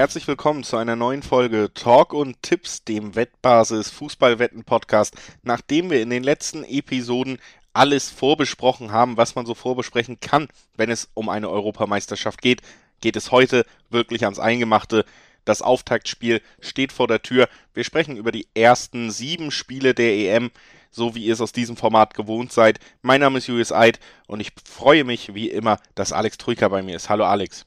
[0.00, 5.14] Herzlich willkommen zu einer neuen Folge Talk und Tipps, dem Wettbasis Fußballwetten Podcast.
[5.42, 7.38] Nachdem wir in den letzten Episoden
[7.74, 12.62] alles vorbesprochen haben, was man so vorbesprechen kann, wenn es um eine Europameisterschaft geht,
[13.02, 15.04] geht es heute wirklich ans Eingemachte.
[15.44, 17.46] Das Auftaktspiel steht vor der Tür.
[17.74, 20.50] Wir sprechen über die ersten sieben Spiele der EM,
[20.90, 22.80] so wie ihr es aus diesem Format gewohnt seid.
[23.02, 26.80] Mein Name ist Julius Eid und ich freue mich wie immer, dass Alex Trüker bei
[26.80, 27.10] mir ist.
[27.10, 27.66] Hallo Alex.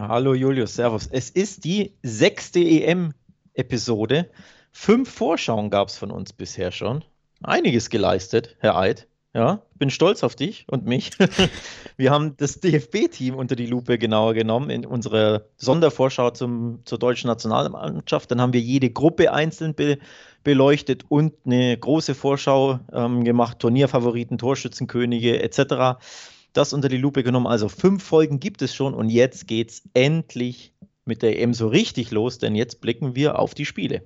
[0.00, 1.08] Hallo Julius, Servus.
[1.10, 4.30] Es ist die sechste EM-Episode.
[4.70, 7.02] Fünf Vorschauen gab es von uns bisher schon.
[7.42, 9.08] Einiges geleistet, Herr Eid.
[9.34, 11.10] Ja, bin stolz auf dich und mich.
[11.96, 17.26] Wir haben das DFB-Team unter die Lupe genauer genommen in unserer Sondervorschau zum, zur deutschen
[17.26, 18.30] Nationalmannschaft.
[18.30, 19.98] Dann haben wir jede Gruppe einzeln be,
[20.44, 25.98] beleuchtet und eine große Vorschau ähm, gemacht, Turnierfavoriten, Torschützenkönige etc.
[26.58, 27.46] Das unter die Lupe genommen.
[27.46, 30.72] Also fünf Folgen gibt es schon und jetzt geht es endlich
[31.04, 34.02] mit der EM so richtig los, denn jetzt blicken wir auf die Spiele.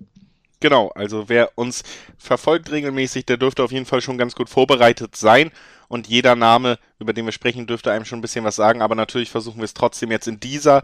[0.61, 1.83] Genau, also wer uns
[2.19, 5.51] verfolgt regelmäßig, der dürfte auf jeden Fall schon ganz gut vorbereitet sein.
[5.89, 8.83] Und jeder Name, über den wir sprechen, dürfte einem schon ein bisschen was sagen.
[8.83, 10.83] Aber natürlich versuchen wir es trotzdem jetzt in dieser,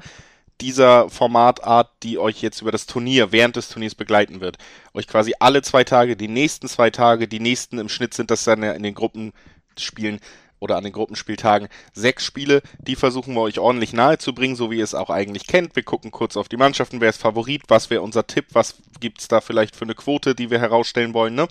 [0.62, 4.56] dieser Formatart, die euch jetzt über das Turnier, während des Turniers begleiten wird.
[4.94, 8.44] Euch quasi alle zwei Tage, die nächsten zwei Tage, die nächsten im Schnitt sind das
[8.44, 10.20] dann in den Gruppenspielen
[10.60, 12.62] oder an den Gruppenspieltagen sechs Spiele.
[12.78, 15.76] Die versuchen wir euch ordentlich nahe zu bringen, so wie ihr es auch eigentlich kennt.
[15.76, 19.20] Wir gucken kurz auf die Mannschaften, wer ist Favorit, was wäre unser Tipp, was gibt
[19.20, 21.34] es da vielleicht für eine Quote, die wir herausstellen wollen.
[21.34, 21.48] Ne?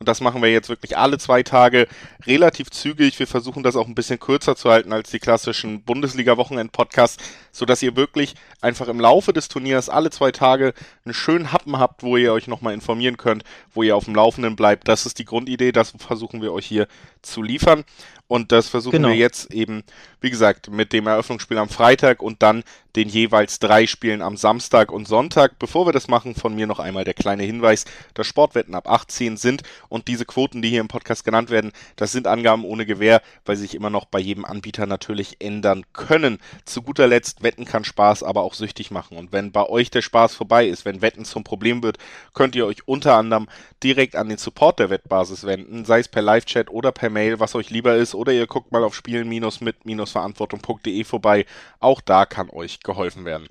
[0.00, 1.86] Und das machen wir jetzt wirklich alle zwei Tage
[2.26, 3.18] relativ zügig.
[3.18, 7.22] Wir versuchen das auch ein bisschen kürzer zu halten als die klassischen Bundesliga-Wochenend-Podcasts,
[7.52, 12.02] sodass ihr wirklich einfach im Laufe des Turniers alle zwei Tage einen schönen Happen habt,
[12.02, 14.88] wo ihr euch nochmal informieren könnt, wo ihr auf dem Laufenden bleibt.
[14.88, 16.86] Das ist die Grundidee, das versuchen wir euch hier
[17.22, 17.84] zu liefern.
[18.30, 19.08] Und das versuchen genau.
[19.08, 19.82] wir jetzt eben,
[20.20, 22.62] wie gesagt, mit dem Eröffnungsspiel am Freitag und dann
[22.94, 25.58] den jeweils drei Spielen am Samstag und Sonntag.
[25.58, 29.36] Bevor wir das machen, von mir noch einmal der kleine Hinweis, dass Sportwetten ab 18
[29.36, 33.20] sind und diese Quoten, die hier im Podcast genannt werden, das sind Angaben ohne Gewähr,
[33.44, 36.38] weil sie sich immer noch bei jedem Anbieter natürlich ändern können.
[36.64, 39.16] Zu guter Letzt, Wetten kann Spaß, aber auch süchtig machen.
[39.16, 41.98] Und wenn bei euch der Spaß vorbei ist, wenn Wetten zum Problem wird,
[42.34, 43.48] könnt ihr euch unter anderem
[43.82, 47.54] direkt an den Support der Wettbasis wenden, sei es per Live-Chat oder per Mail, was
[47.54, 51.46] euch lieber ist oder ihr guckt mal auf spielen-mit-verantwortung.de vorbei.
[51.78, 53.46] Auch da kann euch geholfen werden.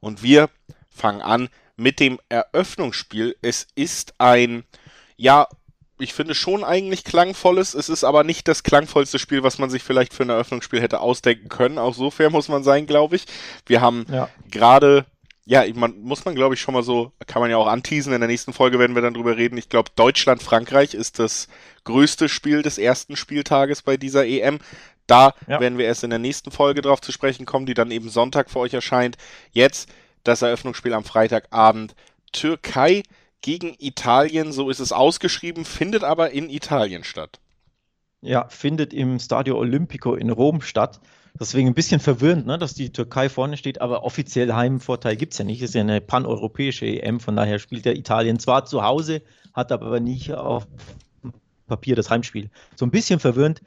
[0.00, 0.50] Und wir
[0.90, 3.36] fangen an mit dem Eröffnungsspiel.
[3.42, 4.64] Es ist ein,
[5.16, 5.46] ja,
[6.00, 7.74] ich finde schon eigentlich klangvolles.
[7.74, 11.00] Es ist aber nicht das klangvollste Spiel, was man sich vielleicht für ein Eröffnungsspiel hätte
[11.00, 11.78] ausdenken können.
[11.78, 13.26] Auch so fair muss man sein, glaube ich.
[13.66, 14.28] Wir haben ja.
[14.50, 15.06] gerade
[15.46, 18.20] ja, man, muss man glaube ich schon mal so, kann man ja auch anteasen, in
[18.20, 19.56] der nächsten Folge werden wir dann drüber reden.
[19.58, 21.48] Ich glaube, Deutschland-Frankreich ist das
[21.82, 24.60] größte Spiel des ersten Spieltages bei dieser EM.
[25.08, 25.58] Da ja.
[25.58, 28.48] werden wir erst in der nächsten Folge drauf zu sprechen kommen, die dann eben Sonntag
[28.48, 29.16] für euch erscheint.
[29.50, 29.88] Jetzt
[30.22, 31.96] das Eröffnungsspiel am Freitagabend.
[32.30, 33.02] Türkei
[33.42, 37.40] gegen Italien, so ist es ausgeschrieben, findet aber in Italien statt.
[38.22, 41.00] Ja, findet im Stadio Olimpico in Rom statt.
[41.38, 45.38] Deswegen ein bisschen verwirrend, ne, dass die Türkei vorne steht, aber offiziell Heimvorteil gibt es
[45.38, 45.62] ja nicht.
[45.62, 49.22] Es ist ja eine paneuropäische EM, von daher spielt ja Italien zwar zu Hause,
[49.54, 50.66] hat aber nicht auf
[51.66, 52.50] Papier das Heimspiel.
[52.76, 53.62] So ein bisschen verwirrend.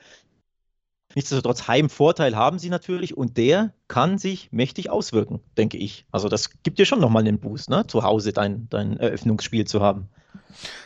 [1.15, 6.05] Nichtsdestotrotz, Heimvorteil haben sie natürlich und der kann sich mächtig auswirken, denke ich.
[6.11, 7.85] Also das gibt dir schon nochmal einen Boost, ne?
[7.87, 10.09] zu Hause dein, dein Eröffnungsspiel zu haben.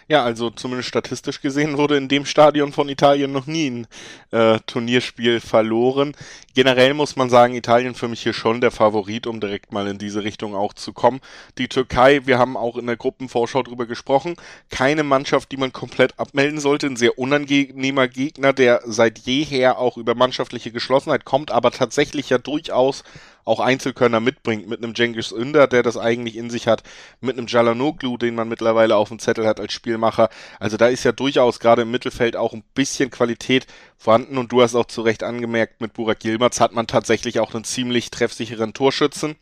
[0.10, 3.88] Ja, also zumindest statistisch gesehen wurde in dem Stadion von Italien noch nie ein
[4.32, 6.16] äh, Turnierspiel verloren.
[6.54, 9.98] Generell muss man sagen, Italien für mich hier schon der Favorit, um direkt mal in
[9.98, 11.20] diese Richtung auch zu kommen.
[11.58, 14.36] Die Türkei, wir haben auch in der Gruppenvorschau drüber gesprochen,
[14.72, 16.88] keine Mannschaft, die man komplett abmelden sollte.
[16.88, 22.38] Ein sehr unangenehmer Gegner, der seit jeher auch über mannschaftliche Geschlossenheit kommt, aber tatsächlich ja
[22.38, 23.04] durchaus
[23.48, 26.84] auch Einzelkönner mitbringt, mit einem Cengiz Ünder, der das eigentlich in sich hat,
[27.22, 30.30] mit einem Jalanoglu, den man mittlerweile auf dem Zettel hat als Spielmacher.
[30.60, 33.66] Also da ist ja durchaus gerade im Mittelfeld auch ein bisschen Qualität
[33.98, 37.54] vorhanden und du hast auch zu Recht angemerkt, mit Burak Yilmaz hat man tatsächlich auch
[37.54, 39.36] einen ziemlich treffsicheren Torschützen.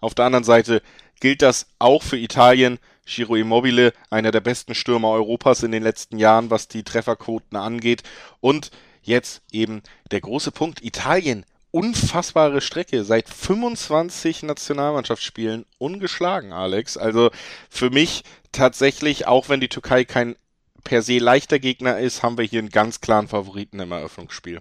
[0.00, 0.82] Auf der anderen Seite
[1.20, 2.78] gilt das auch für Italien.
[3.06, 8.02] Giro Immobile, einer der besten Stürmer Europas in den letzten Jahren, was die Trefferquoten angeht.
[8.40, 8.70] Und
[9.02, 10.84] jetzt eben der große Punkt.
[10.84, 13.04] Italien unfassbare Strecke.
[13.04, 16.96] Seit 25 Nationalmannschaftsspielen ungeschlagen, Alex.
[16.96, 17.30] Also
[17.68, 20.36] für mich tatsächlich, auch wenn die Türkei kein
[20.84, 24.60] per se leichter Gegner ist, haben wir hier einen ganz klaren Favoriten im Eröffnungsspiel.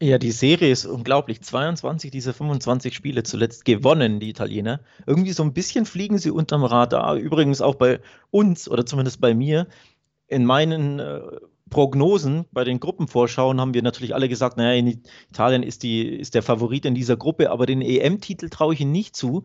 [0.00, 1.40] Ja, die Serie ist unglaublich.
[1.40, 4.80] 22 dieser 25 Spiele zuletzt gewonnen, die Italiener.
[5.06, 7.14] Irgendwie so ein bisschen fliegen sie unterm Radar.
[7.14, 8.00] Übrigens auch bei
[8.30, 9.66] uns oder zumindest bei mir.
[10.28, 11.20] In meinen äh,
[11.70, 16.34] Prognosen bei den Gruppenvorschauen haben wir natürlich alle gesagt, naja, in Italien ist, die, ist
[16.34, 19.44] der Favorit in dieser Gruppe, aber den EM-Titel traue ich ihnen nicht zu.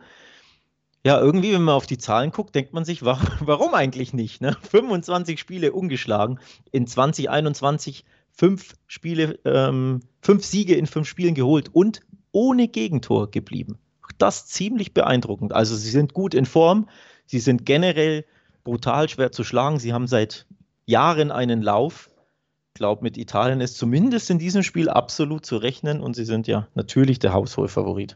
[1.03, 4.39] Ja, irgendwie, wenn man auf die Zahlen guckt, denkt man sich, warum eigentlich nicht?
[4.39, 4.55] Ne?
[4.69, 6.39] 25 Spiele ungeschlagen,
[6.71, 12.01] in 2021 fünf Spiele, ähm, fünf Siege in fünf Spielen geholt und
[12.31, 13.77] ohne Gegentor geblieben.
[14.17, 15.53] Das ziemlich beeindruckend.
[15.53, 16.87] Also sie sind gut in Form,
[17.25, 18.25] sie sind generell
[18.63, 19.79] brutal schwer zu schlagen.
[19.79, 20.45] Sie haben seit
[20.85, 22.10] Jahren einen Lauf.
[22.73, 26.47] Ich glaube, mit Italien ist zumindest in diesem Spiel absolut zu rechnen und sie sind
[26.47, 28.15] ja natürlich der Hausholfavorit.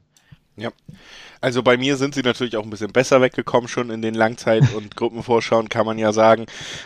[0.55, 0.71] Ja.
[1.41, 4.73] Also bei mir sind sie natürlich auch ein bisschen besser weggekommen schon in den Langzeit-
[4.73, 6.45] und Gruppenvorschauen, kann man ja sagen.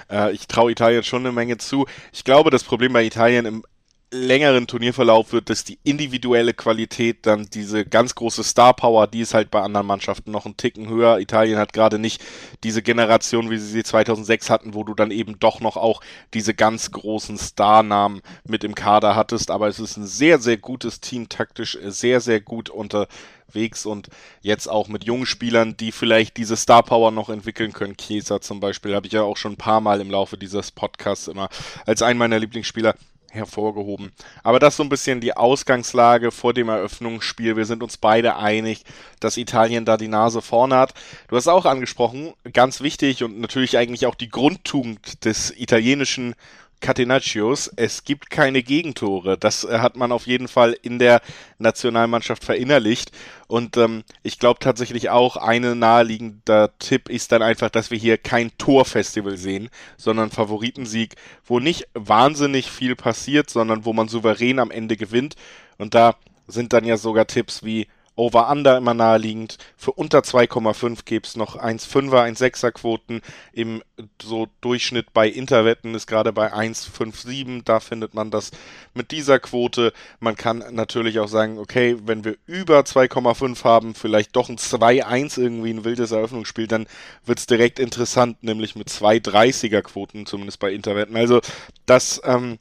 [0.09, 1.85] Äh, ich traue Italien schon eine Menge zu.
[2.11, 3.63] Ich glaube, das Problem bei Italien im
[4.11, 9.35] längeren Turnierverlauf wird, dass die individuelle Qualität dann diese ganz große Star Power, die ist
[9.35, 11.19] halt bei anderen Mannschaften noch einen Ticken höher.
[11.19, 12.21] Italien hat gerade nicht
[12.63, 16.01] diese Generation, wie sie sie 2006 hatten, wo du dann eben doch noch auch
[16.33, 19.51] diese ganz großen Starnamen mit im Kader hattest.
[19.51, 24.09] Aber es ist ein sehr, sehr gutes Team, taktisch sehr, sehr gut unterwegs und
[24.41, 27.95] jetzt auch mit jungen Spielern, die vielleicht diese Star Power noch entwickeln können.
[27.95, 31.27] Chiesa zum Beispiel habe ich ja auch schon ein paar Mal im Laufe dieses Podcasts
[31.27, 31.49] immer
[31.85, 32.95] als einen meiner Lieblingsspieler
[33.31, 34.11] hervorgehoben.
[34.43, 37.55] Aber das ist so ein bisschen die Ausgangslage vor dem Eröffnungsspiel.
[37.55, 38.83] Wir sind uns beide einig,
[39.19, 40.93] dass Italien da die Nase vorne hat.
[41.27, 46.35] Du hast auch angesprochen, ganz wichtig und natürlich eigentlich auch die Grundtugend des italienischen
[46.79, 47.71] Catenaccios.
[47.75, 49.37] Es gibt keine Gegentore.
[49.37, 51.21] Das äh, hat man auf jeden Fall in der
[51.57, 53.11] Nationalmannschaft verinnerlicht.
[53.47, 58.17] Und ähm, ich glaube tatsächlich auch, ein naheliegender Tipp ist dann einfach, dass wir hier
[58.17, 61.15] kein Torfestival sehen, sondern Favoritensieg,
[61.45, 65.35] wo nicht wahnsinnig viel passiert, sondern wo man souverän am Ende gewinnt.
[65.77, 66.15] Und da
[66.47, 67.87] sind dann ja sogar Tipps wie
[68.19, 69.57] Over-Under immer naheliegend.
[69.77, 73.21] Für unter 2,5 gäbe es noch 1,5er, 1,6er Quoten.
[73.53, 73.81] Im
[74.21, 77.63] so Durchschnitt bei Interwetten ist gerade bei 1,57.
[77.63, 78.51] Da findet man das
[78.93, 79.93] mit dieser Quote.
[80.19, 85.39] Man kann natürlich auch sagen, okay, wenn wir über 2,5 haben, vielleicht doch ein 2-1
[85.39, 86.87] irgendwie ein wildes Eröffnungsspiel, dann
[87.25, 91.15] wird es direkt interessant, nämlich mit 2,30er Quoten, zumindest bei Interwetten.
[91.15, 91.39] Also
[91.85, 92.59] das, ähm,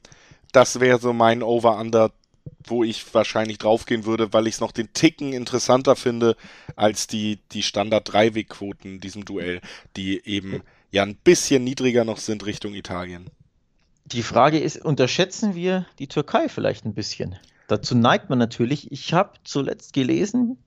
[0.53, 2.11] das wäre so mein Over-Under
[2.65, 6.35] wo ich wahrscheinlich draufgehen würde, weil ich es noch den Ticken interessanter finde
[6.75, 9.61] als die, die Standard-Dreiweg-Quoten in diesem Duell,
[9.95, 10.61] die eben
[10.91, 13.29] ja ein bisschen niedriger noch sind Richtung Italien.
[14.05, 17.37] Die Frage ist, unterschätzen wir die Türkei vielleicht ein bisschen?
[17.67, 18.91] Dazu neigt man natürlich.
[18.91, 20.57] Ich habe zuletzt gelesen,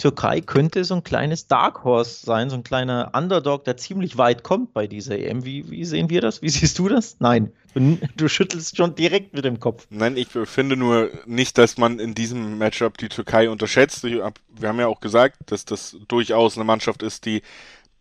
[0.00, 4.42] Türkei könnte so ein kleines Dark Horse sein, so ein kleiner Underdog, der ziemlich weit
[4.42, 5.44] kommt bei dieser EM.
[5.44, 6.40] Wie, wie sehen wir das?
[6.40, 7.16] Wie siehst du das?
[7.20, 9.86] Nein, du schüttelst schon direkt mit dem Kopf.
[9.90, 14.02] Nein, ich finde nur nicht, dass man in diesem Matchup die Türkei unterschätzt.
[14.02, 14.32] Wir
[14.62, 17.42] haben ja auch gesagt, dass das durchaus eine Mannschaft ist, die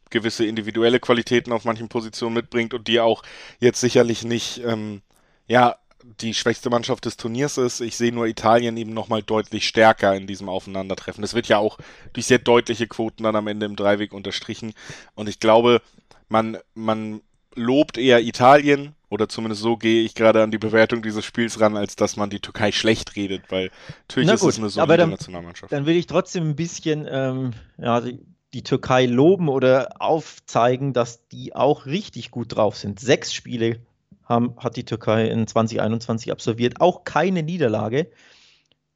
[0.09, 3.23] gewisse individuelle Qualitäten auf manchen Positionen mitbringt und die auch
[3.59, 5.01] jetzt sicherlich nicht, ähm,
[5.47, 7.81] ja, die schwächste Mannschaft des Turniers ist.
[7.81, 11.21] Ich sehe nur Italien eben nochmal deutlich stärker in diesem Aufeinandertreffen.
[11.21, 11.77] Das wird ja auch
[12.13, 14.73] durch sehr deutliche Quoten dann am Ende im Dreiweg unterstrichen.
[15.15, 15.81] Und ich glaube,
[16.29, 17.21] man, man
[17.55, 21.75] lobt eher Italien, oder zumindest so gehe ich gerade an die Bewertung dieses Spiels ran,
[21.75, 23.71] als dass man die Türkei schlecht redet, weil
[24.07, 25.71] natürlich gut, ist es eine solide dann, Nationalmannschaft.
[25.71, 28.19] Dann will ich trotzdem ein bisschen ähm, ja, die,
[28.53, 32.99] die Türkei loben oder aufzeigen, dass die auch richtig gut drauf sind.
[32.99, 33.79] Sechs Spiele
[34.29, 36.79] haben, hat die Türkei in 2021 absolviert.
[36.79, 38.11] Auch keine Niederlage.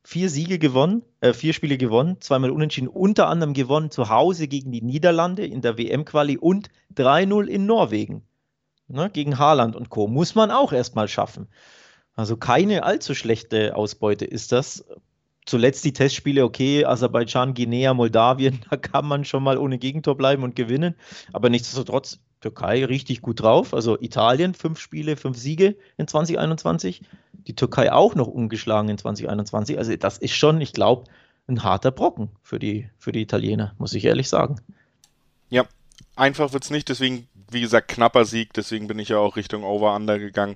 [0.06, 4.72] Vier Siege gewonnen, äh, vier Spiele gewonnen, zweimal unentschieden, unter anderem gewonnen zu Hause gegen
[4.72, 8.24] die Niederlande in der WM-Quali und 3-0 in Norwegen.
[8.88, 10.08] Ne, gegen Haaland und Co.
[10.08, 11.48] Muss man auch erstmal schaffen.
[12.16, 14.86] Also keine allzu schlechte Ausbeute ist das.
[15.46, 20.44] Zuletzt die Testspiele, okay, Aserbaidschan, Guinea, Moldawien, da kann man schon mal ohne Gegentor bleiben
[20.44, 20.96] und gewinnen.
[21.32, 23.74] Aber nichtsdestotrotz Türkei richtig gut drauf.
[23.74, 27.02] Also Italien, fünf Spiele, fünf Siege in 2021.
[27.48, 29.78] Die Türkei auch noch ungeschlagen in 2021.
[29.78, 31.06] Also das ist schon, ich glaube,
[31.48, 34.58] ein harter Brocken für die, für die Italiener, muss ich ehrlich sagen.
[35.50, 35.66] Ja,
[36.16, 36.90] einfach wird es nicht.
[36.90, 38.54] Deswegen, wie gesagt, knapper Sieg.
[38.54, 40.56] Deswegen bin ich ja auch Richtung Over-Under gegangen.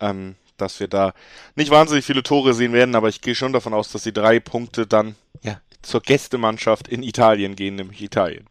[0.00, 1.12] Ähm, dass wir da
[1.56, 4.40] nicht wahnsinnig viele Tore sehen werden, aber ich gehe schon davon aus, dass die drei
[4.40, 8.46] Punkte dann ja, zur Gästemannschaft in Italien gehen, nämlich Italien.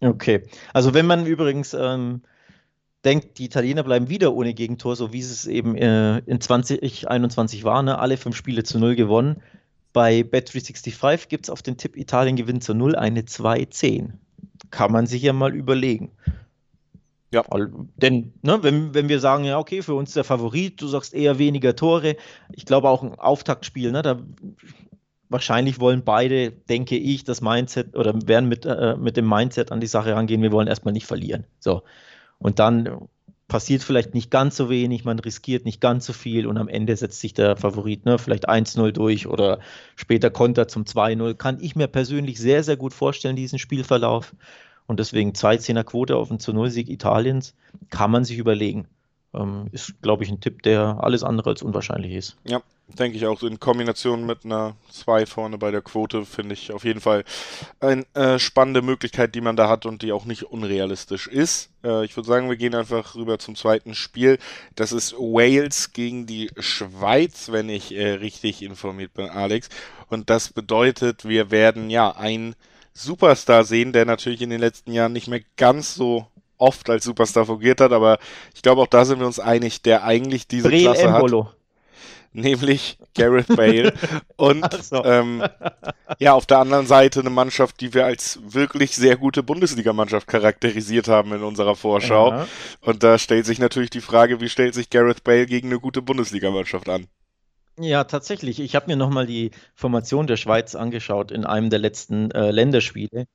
[0.00, 0.42] Okay.
[0.72, 2.22] Also wenn man übrigens ähm,
[3.04, 7.82] denkt, die Italiener bleiben wieder ohne Gegentor, so wie es eben äh, in 2021 war,
[7.82, 7.98] ne?
[7.98, 9.42] alle fünf Spiele zu null gewonnen.
[9.92, 14.10] Bei Bet365 gibt es auf den Tipp Italien gewinnt zu null eine 2-10.
[14.70, 16.12] Kann man sich ja mal überlegen.
[17.32, 17.44] Ja.
[17.96, 21.38] Denn, ne, wenn, wenn wir sagen, ja, okay, für uns der Favorit, du sagst eher
[21.38, 22.16] weniger Tore,
[22.52, 24.18] ich glaube auch ein Auftaktspiel, ne, da
[25.28, 29.80] wahrscheinlich wollen beide, denke ich, das Mindset oder werden mit, äh, mit dem Mindset an
[29.80, 31.46] die Sache rangehen, wir wollen erstmal nicht verlieren.
[31.60, 31.82] So.
[32.38, 33.08] Und dann
[33.46, 36.96] passiert vielleicht nicht ganz so wenig, man riskiert nicht ganz so viel und am Ende
[36.96, 39.60] setzt sich der Favorit ne, vielleicht 1-0 durch oder
[39.94, 41.34] später Konter zum 2-0.
[41.34, 44.34] Kann ich mir persönlich sehr, sehr gut vorstellen, diesen Spielverlauf.
[44.90, 47.54] Und deswegen 2-10er Quote auf den zu Null-Sieg Italiens
[47.90, 48.88] kann man sich überlegen.
[49.32, 52.36] Ähm, ist, glaube ich, ein Tipp, der alles andere als unwahrscheinlich ist.
[52.44, 52.60] Ja,
[52.98, 53.40] denke ich auch.
[53.44, 57.22] In Kombination mit einer 2 vorne bei der Quote finde ich auf jeden Fall
[57.78, 61.70] eine äh, spannende Möglichkeit, die man da hat und die auch nicht unrealistisch ist.
[61.84, 64.38] Äh, ich würde sagen, wir gehen einfach rüber zum zweiten Spiel.
[64.74, 69.68] Das ist Wales gegen die Schweiz, wenn ich äh, richtig informiert bin, Alex.
[70.08, 72.56] Und das bedeutet, wir werden ja ein
[73.02, 76.26] Superstar sehen, der natürlich in den letzten Jahren nicht mehr ganz so
[76.58, 78.18] oft als Superstar fungiert hat, aber
[78.54, 81.46] ich glaube auch da sind wir uns einig, der eigentlich diese Breel Klasse Embolo.
[81.46, 81.54] hat
[82.32, 83.92] nämlich Gareth Bale.
[84.36, 85.04] Und so.
[85.04, 85.42] ähm,
[86.18, 91.08] ja, auf der anderen Seite eine Mannschaft, die wir als wirklich sehr gute Bundesligamannschaft charakterisiert
[91.08, 92.30] haben in unserer Vorschau.
[92.30, 92.48] Ja.
[92.80, 96.02] Und da stellt sich natürlich die Frage, wie stellt sich Gareth Bale gegen eine gute
[96.02, 97.06] Bundesligamannschaft an?
[97.82, 98.60] Ja, tatsächlich.
[98.60, 103.26] Ich habe mir nochmal die Formation der Schweiz angeschaut in einem der letzten äh, Länderspiele.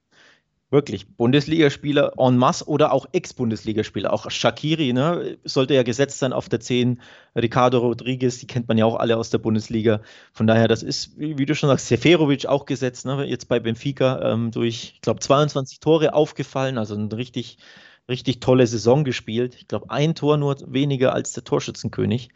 [0.72, 4.12] Wirklich, Bundesligaspieler en masse oder auch Ex-Bundesligaspieler.
[4.14, 7.02] Auch Shakiri ne, sollte ja gesetzt sein auf der 10.
[7.36, 10.02] Ricardo Rodriguez, die kennt man ja auch alle aus der Bundesliga.
[10.34, 14.34] Von daher, das ist, wie, du schon sagst, Seferovic auch gesetzt, ne, jetzt bei Benfica
[14.34, 17.58] ähm, durch, ich glaube, 22 Tore aufgefallen, also eine richtig,
[18.10, 19.56] richtig tolle Saison gespielt.
[19.56, 22.30] Ich glaube, ein Tor nur weniger als der Torschützenkönig.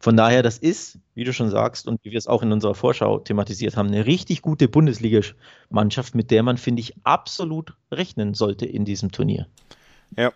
[0.00, 2.74] Von daher, das ist, wie du schon sagst und wie wir es auch in unserer
[2.74, 8.64] Vorschau thematisiert haben, eine richtig gute Bundesligamannschaft, mit der man, finde ich, absolut rechnen sollte
[8.64, 9.48] in diesem Turnier.
[10.16, 10.32] Ja,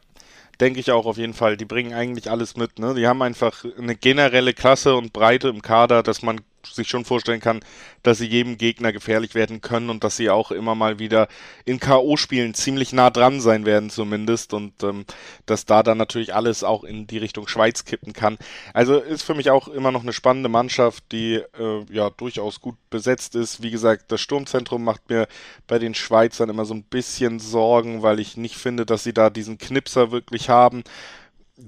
[0.60, 1.56] denke ich auch auf jeden Fall.
[1.56, 2.78] Die bringen eigentlich alles mit.
[2.80, 2.94] Ne?
[2.94, 7.40] Die haben einfach eine generelle Klasse und Breite im Kader, dass man sich schon vorstellen
[7.40, 7.60] kann,
[8.02, 11.28] dass sie jedem Gegner gefährlich werden können und dass sie auch immer mal wieder
[11.64, 15.04] in K.O.-Spielen ziemlich nah dran sein werden zumindest und ähm,
[15.46, 18.38] dass da dann natürlich alles auch in die Richtung Schweiz kippen kann.
[18.74, 22.76] Also ist für mich auch immer noch eine spannende Mannschaft, die äh, ja durchaus gut
[22.90, 23.62] besetzt ist.
[23.62, 25.28] Wie gesagt, das Sturmzentrum macht mir
[25.66, 29.30] bei den Schweizern immer so ein bisschen Sorgen, weil ich nicht finde, dass sie da
[29.30, 30.84] diesen Knipser wirklich haben.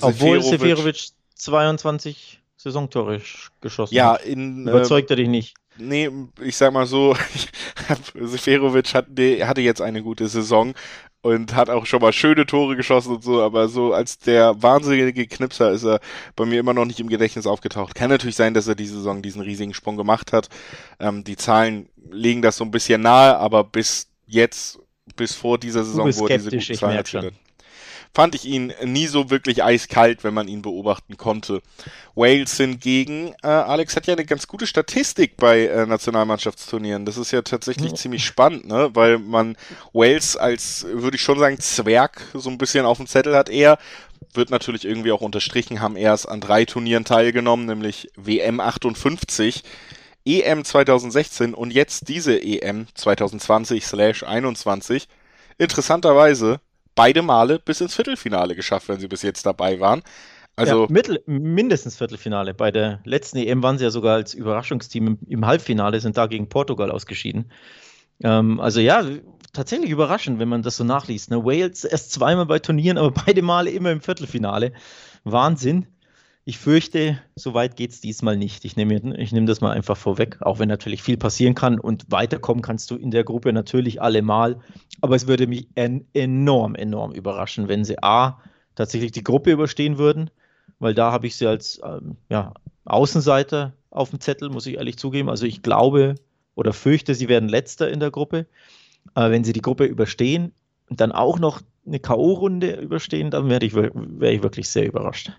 [0.01, 3.21] Obwohl Seferovic 22 Saisontore
[3.61, 5.55] geschossen ja, in, Überzeugt er dich nicht?
[5.77, 7.15] Nee, ich sag mal so,
[8.15, 10.73] Seferovic hat, hatte jetzt eine gute Saison
[11.21, 15.27] und hat auch schon mal schöne Tore geschossen und so, aber so als der wahnsinnige
[15.27, 16.01] Knipser ist er
[16.37, 17.95] bei mir immer noch nicht im Gedächtnis aufgetaucht.
[17.95, 20.49] Kann natürlich sein, dass er diese Saison diesen riesigen Sprung gemacht hat.
[21.01, 24.79] Ähm, die Zahlen legen das so ein bisschen nahe, aber bis jetzt,
[25.17, 27.35] bis vor dieser Saison wurde diese guten Zahlen erzielt
[28.15, 31.61] fand ich ihn nie so wirklich eiskalt, wenn man ihn beobachten konnte.
[32.15, 37.07] Wales hingegen, äh, Alex hat ja eine ganz gute Statistik bei äh, Nationalmannschaftsturnieren.
[37.07, 37.97] Das ist ja tatsächlich ja.
[37.97, 38.91] ziemlich spannend, ne?
[38.95, 39.57] weil man
[39.93, 43.49] Wales als, würde ich schon sagen, Zwerg so ein bisschen auf dem Zettel hat.
[43.49, 43.79] Er
[44.33, 49.65] wird natürlich irgendwie auch unterstrichen, haben erst an drei Turnieren teilgenommen, nämlich WM 58.
[50.27, 55.09] EM 2016 und jetzt diese EM 2020/21.
[55.59, 56.61] Interessanterweise
[56.95, 60.03] beide Male bis ins Viertelfinale geschafft, wenn sie bis jetzt dabei waren.
[60.57, 62.55] Also ja, mittel, mindestens Viertelfinale.
[62.55, 66.27] Bei der letzten EM waren sie ja sogar als Überraschungsteam im, im Halbfinale, sind da
[66.27, 67.51] gegen Portugal ausgeschieden.
[68.23, 69.05] Ähm, also ja,
[69.53, 71.31] tatsächlich überraschend, wenn man das so nachliest.
[71.31, 71.45] Ne?
[71.45, 74.73] Wales erst zweimal bei Turnieren, aber beide Male immer im Viertelfinale.
[75.25, 75.87] Wahnsinn.
[76.47, 78.67] Ich fürchte, so weit geht es diesmal nicht.
[78.67, 82.11] Ich nehme ich nehm das mal einfach vorweg, auch wenn natürlich viel passieren kann und
[82.11, 84.61] weiterkommen kannst du in der Gruppe natürlich allemal.
[85.01, 88.43] Aber es würde mich en enorm, enorm überraschen, wenn sie A,
[88.75, 90.31] tatsächlich die Gruppe überstehen würden,
[90.81, 92.53] weil da habe ich sie als ähm, ja,
[92.85, 95.31] Außenseiter auf dem Zettel, muss ich ehrlich zugeben.
[95.31, 96.17] Also ich glaube
[96.55, 98.47] oder fürchte, sie werden letzter in der Gruppe.
[99.15, 100.53] Äh, wenn sie die Gruppe überstehen
[100.91, 105.33] und dann auch noch eine K.O.-Runde überstehen, dann wäre ich, wär ich wirklich sehr überrascht.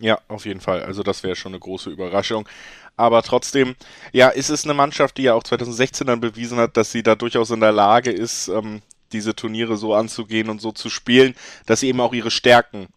[0.00, 0.82] Ja, auf jeden Fall.
[0.82, 2.48] Also das wäre schon eine große Überraschung.
[2.96, 3.74] Aber trotzdem,
[4.12, 7.14] ja, ist es eine Mannschaft, die ja auch 2016 dann bewiesen hat, dass sie da
[7.14, 11.34] durchaus in der Lage ist, ähm, diese Turniere so anzugehen und so zu spielen,
[11.66, 12.88] dass sie eben auch ihre Stärken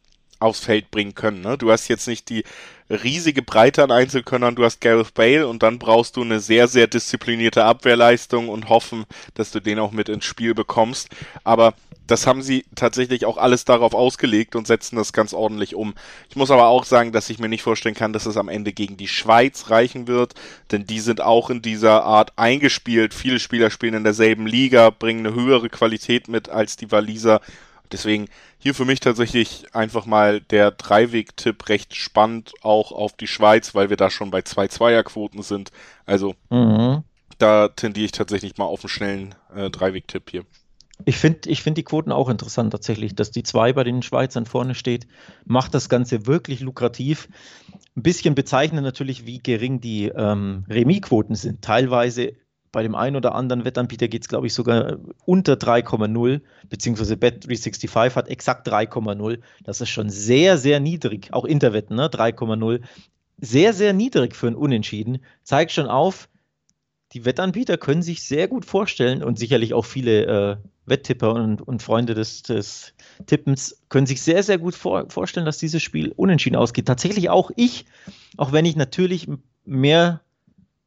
[0.41, 1.41] aufs Feld bringen können.
[1.41, 1.57] Ne?
[1.57, 2.43] Du hast jetzt nicht die
[2.89, 6.87] riesige Breite an Einzelkönnern, du hast Gareth Bale und dann brauchst du eine sehr, sehr
[6.87, 11.09] disziplinierte Abwehrleistung und hoffen, dass du den auch mit ins Spiel bekommst.
[11.43, 11.73] Aber
[12.07, 15.93] das haben sie tatsächlich auch alles darauf ausgelegt und setzen das ganz ordentlich um.
[16.29, 18.73] Ich muss aber auch sagen, dass ich mir nicht vorstellen kann, dass es am Ende
[18.73, 20.33] gegen die Schweiz reichen wird,
[20.71, 23.13] denn die sind auch in dieser Art eingespielt.
[23.13, 27.39] Viele Spieler spielen in derselben Liga, bringen eine höhere Qualität mit als die Waliser.
[27.91, 33.75] Deswegen hier für mich tatsächlich einfach mal der Dreiweg-Tipp recht spannend, auch auf die Schweiz,
[33.75, 35.71] weil wir da schon bei zwei Zweierquoten sind.
[36.05, 37.03] Also mhm.
[37.37, 40.45] da tendiere ich tatsächlich mal auf einen schnellen äh, Dreiweg-Tipp hier.
[41.05, 44.45] Ich finde ich find die Quoten auch interessant tatsächlich, dass die 2 bei den Schweizern
[44.45, 45.07] vorne steht,
[45.45, 47.27] macht das Ganze wirklich lukrativ.
[47.95, 51.61] Ein bisschen bezeichnend natürlich, wie gering die ähm, Remis-Quoten sind.
[51.61, 52.33] Teilweise
[52.71, 58.15] bei dem einen oder anderen Wettanbieter geht es, glaube ich, sogar unter 3,0, beziehungsweise Bet365
[58.15, 59.39] hat exakt 3,0.
[59.63, 61.33] Das ist schon sehr, sehr niedrig.
[61.33, 62.07] Auch Interwetten, ne?
[62.07, 62.81] 3,0.
[63.39, 65.19] Sehr, sehr niedrig für ein Unentschieden.
[65.43, 66.29] Zeigt schon auf,
[67.13, 71.83] die Wettanbieter können sich sehr gut vorstellen und sicherlich auch viele äh, Wetttipper und, und
[71.83, 72.93] Freunde des, des,
[73.25, 76.85] Tippens können sich sehr, sehr gut vor, vorstellen, dass dieses Spiel unentschieden ausgeht.
[76.85, 77.85] Tatsächlich auch ich,
[78.37, 79.27] auch wenn ich natürlich
[79.65, 80.21] mehr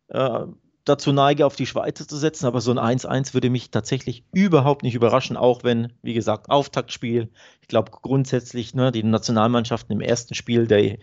[0.08, 0.46] äh,
[0.84, 4.82] dazu neige, auf die Schweizer zu setzen, aber so ein 1-1 würde mich tatsächlich überhaupt
[4.82, 7.30] nicht überraschen, auch wenn, wie gesagt, Auftaktspiel.
[7.62, 10.98] Ich glaube grundsätzlich, ne, die Nationalmannschaften im ersten Spiel der,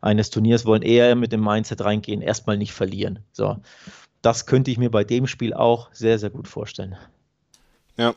[0.00, 3.20] eines Turniers wollen eher mit dem Mindset reingehen, erstmal nicht verlieren.
[3.32, 3.56] So
[4.24, 6.96] das könnte ich mir bei dem Spiel auch sehr, sehr gut vorstellen.
[7.96, 8.14] Ja,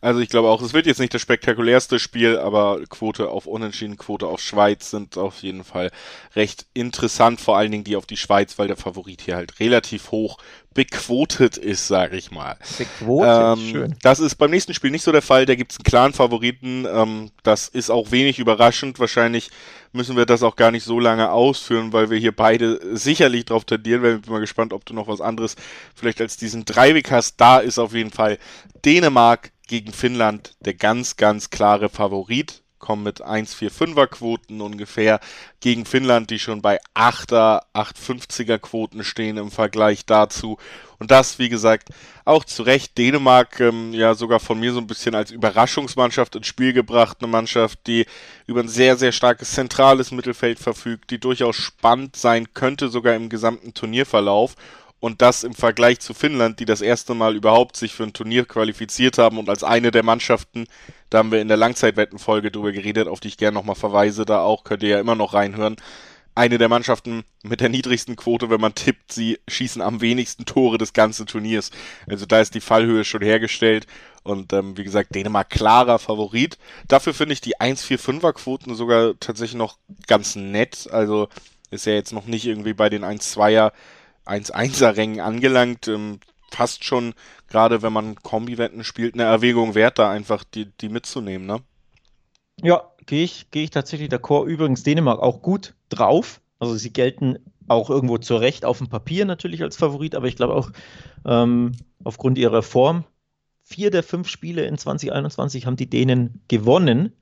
[0.00, 3.96] also ich glaube auch, es wird jetzt nicht das spektakulärste Spiel, aber Quote auf Unentschieden,
[3.96, 5.90] Quote auf Schweiz sind auf jeden Fall
[6.34, 10.10] recht interessant, vor allen Dingen die auf die Schweiz, weil der Favorit hier halt relativ
[10.10, 10.38] hoch
[10.74, 12.56] bequotet ist, sage ich mal.
[12.76, 13.94] Bequotet, ähm, schön.
[14.02, 16.86] Das ist beim nächsten Spiel nicht so der Fall, da gibt es einen klaren Favoriten,
[16.86, 19.50] ähm, das ist auch wenig überraschend, wahrscheinlich
[19.92, 23.64] müssen wir das auch gar nicht so lange ausführen, weil wir hier beide sicherlich drauf
[23.64, 25.56] tendieren, weil ich bin mal gespannt, ob du noch was anderes
[25.94, 28.38] vielleicht als diesen Dreiweg hast, da ist auf jeden Fall.
[28.84, 32.62] Dänemark gegen Finnland der ganz, ganz klare Favorit.
[32.78, 35.18] Kommen mit 1,45er Quoten ungefähr
[35.60, 40.58] gegen Finnland, die schon bei 8er, 8,50er Quoten stehen im Vergleich dazu.
[40.98, 41.88] Und das, wie gesagt,
[42.24, 42.96] auch zu Recht.
[42.98, 47.18] Dänemark ähm, ja sogar von mir so ein bisschen als Überraschungsmannschaft ins Spiel gebracht.
[47.20, 48.06] Eine Mannschaft, die
[48.46, 53.30] über ein sehr, sehr starkes zentrales Mittelfeld verfügt, die durchaus spannend sein könnte, sogar im
[53.30, 54.54] gesamten Turnierverlauf
[55.00, 58.44] und das im Vergleich zu Finnland, die das erste Mal überhaupt sich für ein Turnier
[58.44, 60.66] qualifiziert haben und als eine der Mannschaften,
[61.10, 64.40] da haben wir in der Langzeitwettenfolge drüber geredet, auf die ich gerne nochmal verweise, da
[64.40, 65.76] auch könnt ihr ja immer noch reinhören.
[66.34, 70.76] Eine der Mannschaften mit der niedrigsten Quote, wenn man tippt, sie schießen am wenigsten Tore
[70.76, 71.70] des ganzen Turniers.
[72.06, 73.86] Also da ist die Fallhöhe schon hergestellt.
[74.22, 76.58] Und ähm, wie gesagt, Dänemark klarer Favorit.
[76.88, 80.88] Dafür finde ich die 1-4-5er Quoten sogar tatsächlich noch ganz nett.
[80.92, 81.28] Also
[81.70, 83.72] ist ja jetzt noch nicht irgendwie bei den 1-2er
[84.26, 85.88] 1-1er-Rängen angelangt.
[85.88, 87.14] Ähm, fast schon,
[87.48, 91.60] gerade wenn man Kombi-Wetten spielt, eine Erwägung wert, da einfach die, die mitzunehmen, ne?
[92.62, 94.46] Ja, gehe ich, geh ich tatsächlich d'accord.
[94.46, 96.40] Übrigens Dänemark auch gut drauf.
[96.58, 100.36] Also sie gelten auch irgendwo zu Recht auf dem Papier natürlich als Favorit, aber ich
[100.36, 100.70] glaube auch
[101.26, 101.72] ähm,
[102.04, 103.04] aufgrund ihrer Form.
[103.62, 107.12] Vier der fünf Spiele in 2021 haben die Dänen gewonnen.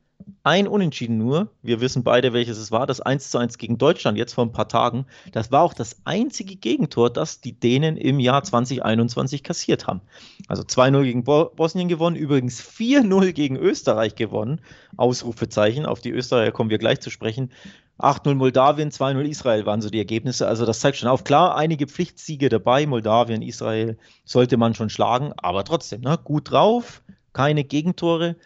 [0.42, 1.48] Ein Unentschieden nur.
[1.62, 2.86] Wir wissen beide, welches es war.
[2.86, 5.06] Das 1 zu 1 gegen Deutschland, jetzt vor ein paar Tagen.
[5.32, 10.02] Das war auch das einzige Gegentor, das die Dänen im Jahr 2021 kassiert haben.
[10.46, 14.60] Also 2-0 gegen Bo Bosnien gewonnen, übrigens 4-0 gegen Österreich gewonnen.
[14.96, 15.86] Ausrufezeichen.
[15.86, 17.50] Auf die Österreicher kommen wir gleich zu sprechen.
[17.98, 20.46] 8-0 Moldawien, 2-0 Israel waren so die Ergebnisse.
[20.46, 21.24] Also das zeigt schon auf.
[21.24, 22.86] Klar, einige Pflichtsiege dabei.
[22.86, 28.36] Moldawien, Israel sollte man schon schlagen, aber trotzdem, ne, gut drauf, keine Gegentore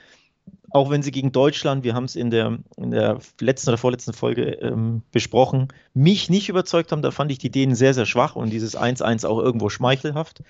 [0.71, 4.13] auch wenn sie gegen Deutschland, wir haben es in der, in der letzten oder vorletzten
[4.13, 8.37] Folge ähm, besprochen, mich nicht überzeugt haben, da fand ich die Dänen sehr, sehr schwach
[8.37, 10.43] und dieses 1-1 auch irgendwo schmeichelhaft.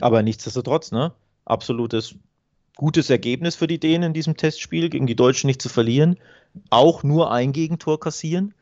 [0.00, 1.12] Aber nichtsdestotrotz, ne,
[1.44, 2.16] absolutes
[2.76, 6.16] gutes Ergebnis für die Dänen in diesem Testspiel, gegen die Deutschen nicht zu verlieren.
[6.70, 8.54] Auch nur ein Gegentor kassieren.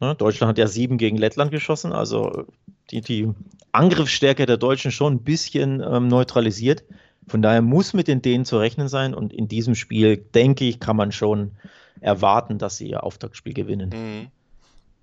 [0.00, 2.46] Ne, Deutschland hat ja sieben gegen Lettland geschossen, also
[2.90, 3.30] die, die
[3.70, 6.84] Angriffsstärke der Deutschen schon ein bisschen ähm, neutralisiert.
[7.28, 10.80] Von daher muss mit den Dänen zu rechnen sein und in diesem Spiel, denke ich,
[10.80, 11.52] kann man schon
[12.00, 13.90] erwarten, dass sie ihr Auftaktspiel gewinnen.
[13.90, 14.28] Mhm.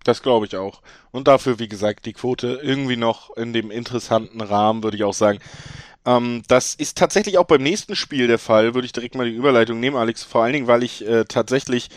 [0.04, 0.82] Das glaube ich auch.
[1.12, 5.14] Und dafür, wie gesagt, die Quote irgendwie noch in dem interessanten Rahmen, würde ich auch
[5.14, 5.40] sagen.
[6.06, 9.36] Ähm, das ist tatsächlich auch beim nächsten Spiel der Fall, würde ich direkt mal die
[9.36, 10.24] Überleitung nehmen, Alex.
[10.24, 11.90] Vor allen Dingen, weil ich äh, tatsächlich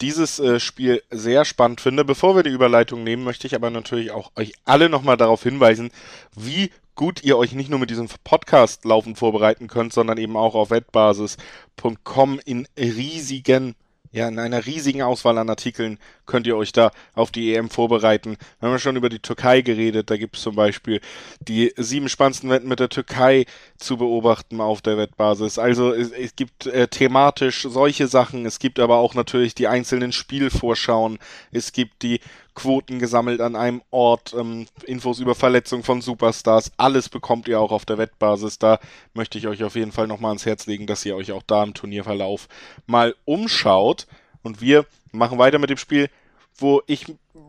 [0.00, 2.04] dieses äh, Spiel sehr spannend finde.
[2.04, 5.90] Bevor wir die Überleitung nehmen, möchte ich aber natürlich auch euch alle nochmal darauf hinweisen,
[6.34, 10.54] wie gut ihr euch nicht nur mit diesem Podcast laufend vorbereiten könnt, sondern eben auch
[10.54, 13.74] auf wettbasis.com in riesigen
[14.14, 18.36] ja, in einer riesigen Auswahl an Artikeln könnt ihr euch da auf die EM vorbereiten.
[18.60, 20.08] Wir haben ja schon über die Türkei geredet.
[20.08, 21.00] Da gibt es zum Beispiel
[21.40, 23.44] die sieben spannendsten Wetten mit der Türkei
[23.76, 25.58] zu beobachten auf der Wettbasis.
[25.58, 28.46] Also es, es gibt äh, thematisch solche Sachen.
[28.46, 31.18] Es gibt aber auch natürlich die einzelnen Spielvorschauen.
[31.50, 32.20] Es gibt die
[32.54, 37.72] Quoten gesammelt an einem Ort, ähm, Infos über Verletzungen von Superstars, alles bekommt ihr auch
[37.72, 38.58] auf der Wettbasis.
[38.58, 38.78] Da
[39.12, 41.62] möchte ich euch auf jeden Fall nochmal ans Herz legen, dass ihr euch auch da
[41.62, 42.48] im Turnierverlauf
[42.86, 44.06] mal umschaut.
[44.42, 46.08] Und wir machen weiter mit dem Spiel,
[46.56, 47.06] wo ich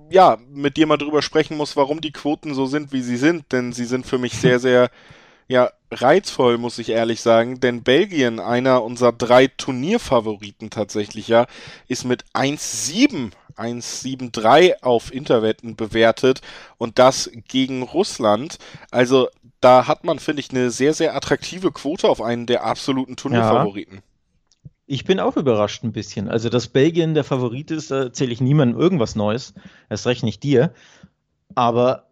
[0.09, 3.51] ja mit dir mal drüber sprechen muss, warum die Quoten so sind, wie sie sind,
[3.51, 4.89] denn sie sind für mich sehr, sehr
[5.47, 11.45] ja, reizvoll, muss ich ehrlich sagen, denn Belgien, einer unserer drei Turnierfavoriten tatsächlich, ja,
[11.87, 16.41] ist mit 1-7 1,73 auf Interwetten bewertet
[16.77, 18.57] und das gegen Russland.
[18.91, 19.29] Also
[19.61, 23.95] da hat man, finde ich, eine sehr, sehr attraktive Quote auf einen der absoluten Turnierfavoriten.
[23.95, 24.01] Ja.
[24.87, 26.29] Ich bin auch überrascht ein bisschen.
[26.29, 29.55] Also, dass Belgien der Favorit ist, erzähle ich niemandem irgendwas Neues.
[29.89, 30.73] Erst recht nicht dir.
[31.55, 32.09] Aber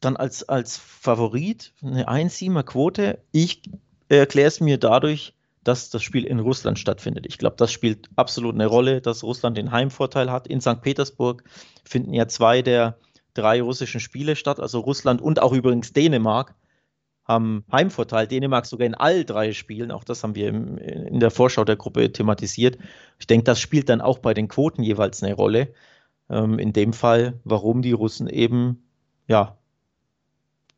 [0.00, 3.62] dann als, als Favorit eine 1,7er Quote, ich
[4.08, 7.26] erkläre es mir dadurch, dass das Spiel in Russland stattfindet.
[7.26, 10.46] Ich glaube, das spielt absolut eine Rolle, dass Russland den Heimvorteil hat.
[10.46, 10.82] In St.
[10.82, 11.44] Petersburg
[11.84, 12.98] finden ja zwei der
[13.32, 16.54] drei russischen Spiele statt, also Russland und auch übrigens Dänemark
[17.24, 18.26] haben Heimvorteil.
[18.26, 21.76] Dänemark sogar in all drei Spielen, auch das haben wir im, in der Vorschau der
[21.76, 22.78] Gruppe thematisiert.
[23.18, 25.72] Ich denke, das spielt dann auch bei den Quoten jeweils eine Rolle.
[26.28, 28.84] Ähm, in dem Fall, warum die Russen eben,
[29.26, 29.56] ja,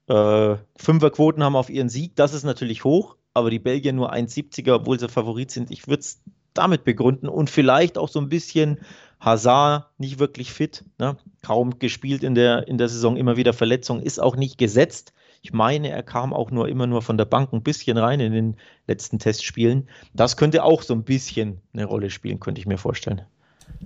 [0.09, 4.77] äh, Fünferquoten haben auf ihren Sieg, das ist natürlich hoch, aber die Belgier nur 1,70er,
[4.77, 5.71] obwohl sie Favorit sind.
[5.71, 6.23] Ich würde es
[6.55, 8.81] damit begründen und vielleicht auch so ein bisschen
[9.21, 11.17] Hazard nicht wirklich fit, ne?
[11.43, 15.13] kaum gespielt in der, in der Saison, immer wieder Verletzung, ist auch nicht gesetzt.
[15.43, 18.33] Ich meine, er kam auch nur immer nur von der Bank ein bisschen rein in
[18.33, 19.89] den letzten Testspielen.
[20.15, 23.23] Das könnte auch so ein bisschen eine Rolle spielen, könnte ich mir vorstellen.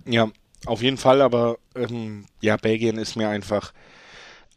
[0.06, 0.30] Ja,
[0.64, 3.72] auf jeden Fall, aber ähm, ja, Belgien ist mir einfach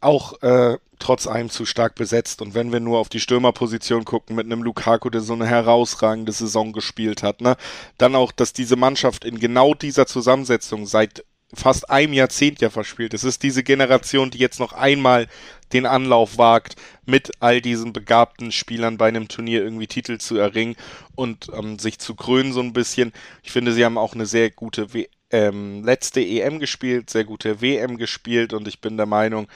[0.04, 2.42] auch äh, trotz allem zu stark besetzt.
[2.42, 6.32] Und wenn wir nur auf die Stürmerposition gucken, mit einem Lukaku, der so eine herausragende
[6.32, 7.56] Saison gespielt hat, ne,
[7.98, 13.14] dann auch, dass diese Mannschaft in genau dieser Zusammensetzung seit fast einem Jahrzehnt ja verspielt.
[13.14, 15.28] Es ist diese Generation, die jetzt noch einmal
[15.72, 20.76] den Anlauf wagt, mit all diesen begabten Spielern bei einem Turnier irgendwie Titel zu erringen
[21.14, 23.12] und ähm, sich zu krönen so ein bisschen.
[23.42, 27.60] Ich finde, sie haben auch eine sehr gute w ähm, letzte EM gespielt, sehr gute
[27.60, 29.48] WM gespielt und ich bin der Meinung,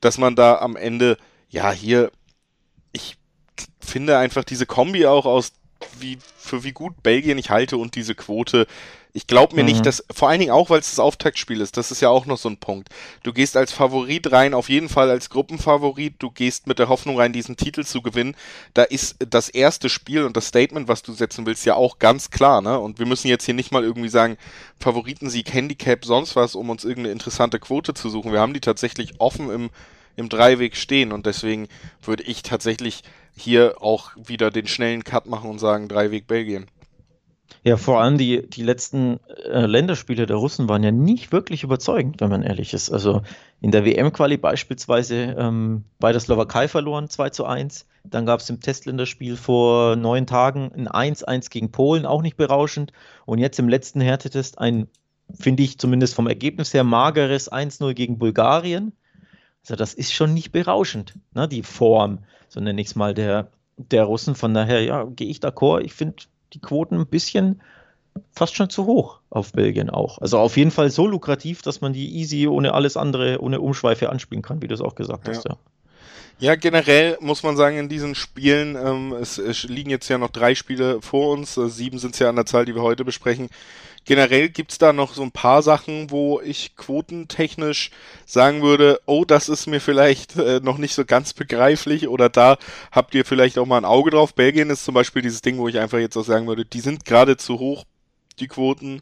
[0.00, 1.18] dass man da am Ende,
[1.50, 2.10] ja, hier,
[2.92, 3.18] ich
[3.78, 5.52] finde einfach diese Kombi auch aus
[6.00, 8.66] wie, für wie gut Belgien ich halte und diese Quote.
[9.16, 9.68] Ich glaube mir mhm.
[9.68, 12.26] nicht, dass, vor allen Dingen auch, weil es das Auftaktspiel ist, das ist ja auch
[12.26, 12.90] noch so ein Punkt.
[13.22, 17.18] Du gehst als Favorit rein, auf jeden Fall als Gruppenfavorit, du gehst mit der Hoffnung
[17.18, 18.36] rein, diesen Titel zu gewinnen.
[18.74, 22.30] Da ist das erste Spiel und das Statement, was du setzen willst, ja auch ganz
[22.30, 22.78] klar, ne?
[22.78, 24.36] Und wir müssen jetzt hier nicht mal irgendwie sagen,
[24.78, 28.32] Favoritensieg, Handicap, sonst was, um uns irgendeine interessante Quote zu suchen.
[28.32, 29.70] Wir haben die tatsächlich offen im,
[30.16, 31.68] im Dreiweg stehen und deswegen
[32.02, 33.02] würde ich tatsächlich
[33.34, 36.66] hier auch wieder den schnellen Cut machen und sagen, Dreiweg Belgien.
[37.62, 42.20] Ja, vor allem die, die letzten äh, Länderspiele der Russen waren ja nicht wirklich überzeugend,
[42.20, 42.90] wenn man ehrlich ist.
[42.90, 43.22] Also
[43.60, 47.86] in der WM-Quali beispielsweise ähm, bei der Slowakei verloren, 2 zu 1.
[48.04, 52.92] Dann gab es im Testländerspiel vor neun Tagen ein 1-1 gegen Polen, auch nicht berauschend.
[53.24, 54.88] Und jetzt im letzten Härtetest ein,
[55.34, 58.92] finde ich zumindest vom Ergebnis her, mageres 1-0 gegen Bulgarien.
[59.62, 63.50] Also das ist schon nicht berauschend, ne, die Form, so nenne ich es mal, der,
[63.76, 64.36] der Russen.
[64.36, 65.80] Von daher, ja, gehe ich d'accord.
[65.80, 67.60] Ich finde die Quoten ein bisschen
[68.32, 70.18] fast schon zu hoch auf Belgien auch.
[70.18, 74.10] Also auf jeden Fall so lukrativ, dass man die easy ohne alles andere, ohne Umschweife
[74.10, 75.34] anspielen kann, wie du es auch gesagt ja.
[75.34, 75.44] hast.
[75.44, 75.56] Ja.
[76.38, 80.28] Ja, generell muss man sagen, in diesen Spielen, ähm, es, es, liegen jetzt ja noch
[80.28, 83.06] drei Spiele vor uns, äh, sieben sind es ja an der Zahl, die wir heute
[83.06, 83.48] besprechen.
[84.04, 87.90] Generell gibt's da noch so ein paar Sachen, wo ich quotentechnisch
[88.26, 92.58] sagen würde, oh, das ist mir vielleicht äh, noch nicht so ganz begreiflich oder da
[92.92, 94.34] habt ihr vielleicht auch mal ein Auge drauf.
[94.34, 97.06] Belgien ist zum Beispiel dieses Ding, wo ich einfach jetzt auch sagen würde, die sind
[97.06, 97.84] gerade zu hoch,
[98.40, 99.00] die Quoten.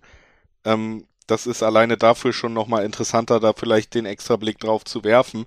[0.65, 5.03] Ähm, das ist alleine dafür schon nochmal interessanter, da vielleicht den extra Blick drauf zu
[5.03, 5.47] werfen.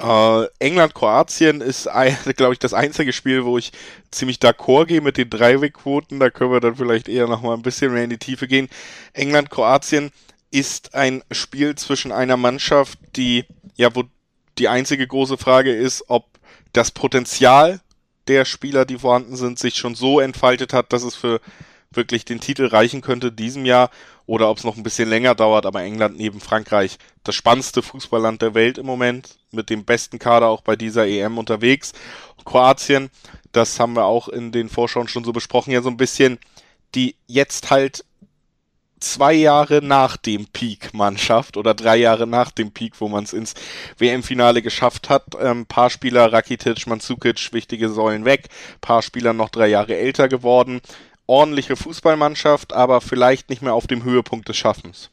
[0.00, 1.88] Äh, England-Kroatien ist,
[2.36, 3.72] glaube ich, das einzige Spiel, wo ich
[4.10, 6.18] ziemlich d'accord gehe mit den Dreiwegquoten.
[6.20, 8.68] Da können wir dann vielleicht eher nochmal ein bisschen mehr in die Tiefe gehen.
[9.12, 10.10] England-Kroatien
[10.50, 13.44] ist ein Spiel zwischen einer Mannschaft, die,
[13.76, 14.04] ja, wo
[14.58, 16.26] die einzige große Frage ist, ob
[16.72, 17.80] das Potenzial
[18.26, 21.40] der Spieler, die vorhanden sind, sich schon so entfaltet hat, dass es für
[21.92, 23.90] wirklich den Titel reichen könnte diesem Jahr
[24.26, 28.42] oder ob es noch ein bisschen länger dauert, aber England neben Frankreich das spannendste Fußballland
[28.42, 31.92] der Welt im Moment, mit dem besten Kader auch bei dieser EM unterwegs.
[32.44, 33.10] Kroatien,
[33.50, 36.38] das haben wir auch in den Vorschauen schon so besprochen, ja so ein bisschen
[36.94, 38.04] die jetzt halt
[38.98, 43.54] zwei Jahre nach dem Peak-Mannschaft oder drei Jahre nach dem Peak, wo man es ins
[43.96, 45.36] WM-Finale geschafft hat.
[45.36, 48.48] Ein ähm, paar Spieler, Rakitic, Mandzukic, wichtige Säulen weg,
[48.80, 50.82] paar Spieler noch drei Jahre älter geworden
[51.30, 55.10] ordentliche Fußballmannschaft, aber vielleicht nicht mehr auf dem Höhepunkt des Schaffens.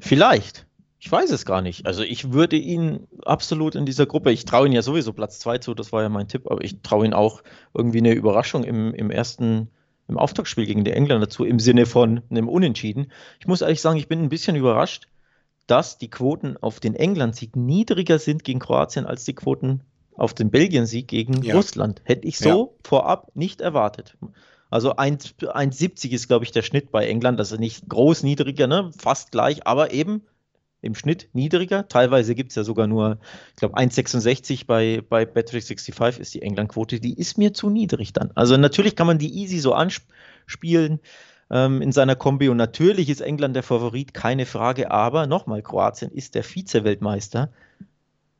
[0.00, 0.66] Vielleicht.
[0.98, 1.84] Ich weiß es gar nicht.
[1.84, 5.58] Also ich würde ihn absolut in dieser Gruppe, ich traue ihn ja sowieso Platz 2
[5.58, 7.42] zu, das war ja mein Tipp, aber ich traue ihn auch
[7.74, 9.68] irgendwie eine Überraschung im, im ersten,
[10.08, 13.12] im Auftaktspiel gegen die Engländer zu, im Sinne von einem Unentschieden.
[13.40, 15.08] Ich muss ehrlich sagen, ich bin ein bisschen überrascht,
[15.66, 19.82] dass die Quoten auf den England-Sieg niedriger sind gegen Kroatien als die Quoten
[20.16, 21.54] auf den Belgien-Sieg gegen ja.
[21.54, 22.00] Russland.
[22.04, 22.88] Hätte ich so ja.
[22.88, 24.16] vorab nicht erwartet.
[24.72, 27.38] Also 1,70 ist, glaube ich, der Schnitt bei England.
[27.38, 28.90] Das ist nicht groß niedriger, ne?
[28.98, 30.22] fast gleich, aber eben
[30.80, 31.88] im Schnitt niedriger.
[31.88, 33.18] Teilweise gibt es ja sogar nur,
[33.50, 37.00] ich glaube, 1,66 bei, bei Bet365 ist die England-Quote.
[37.00, 38.30] Die ist mir zu niedrig dann.
[38.34, 41.00] Also natürlich kann man die easy so anspielen
[41.50, 44.90] ähm, in seiner Kombi und natürlich ist England der Favorit, keine Frage.
[44.90, 47.50] Aber nochmal, Kroatien ist der Vize-Weltmeister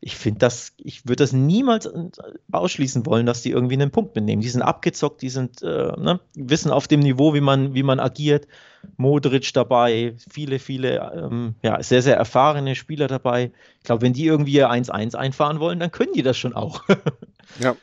[0.05, 2.11] ich finde das, ich würde das niemals äh,
[2.51, 4.43] ausschließen wollen, dass die irgendwie einen Punkt mitnehmen.
[4.43, 8.01] Die sind abgezockt, die sind, äh, ne, wissen auf dem Niveau, wie man, wie man
[8.01, 8.49] agiert.
[8.97, 13.53] Modric dabei, viele, viele, ähm, ja, sehr, sehr erfahrene Spieler dabei.
[13.79, 16.83] Ich glaube, wenn die irgendwie 1-1 einfahren wollen, dann können die das schon auch.
[17.61, 17.77] ja.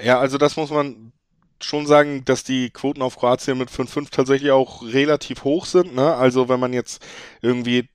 [0.00, 1.12] Ja, also das muss man
[1.60, 5.94] schon sagen, dass die Quoten auf Kroatien mit 5-5 tatsächlich auch relativ hoch sind.
[5.94, 6.14] Ne?
[6.14, 7.04] Also wenn man jetzt
[7.42, 7.90] irgendwie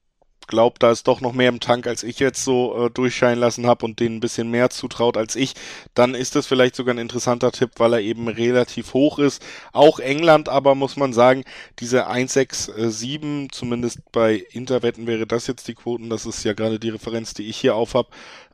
[0.47, 3.67] glaubt, da ist doch noch mehr im Tank, als ich jetzt so äh, durchscheinen lassen
[3.67, 5.53] habe und denen ein bisschen mehr zutraut als ich,
[5.93, 9.43] dann ist das vielleicht sogar ein interessanter Tipp, weil er eben relativ hoch ist.
[9.71, 11.43] Auch England aber muss man sagen,
[11.79, 16.89] diese 1,67, zumindest bei Interwetten wäre das jetzt die Quoten, das ist ja gerade die
[16.89, 18.09] Referenz, die ich hier auf habe,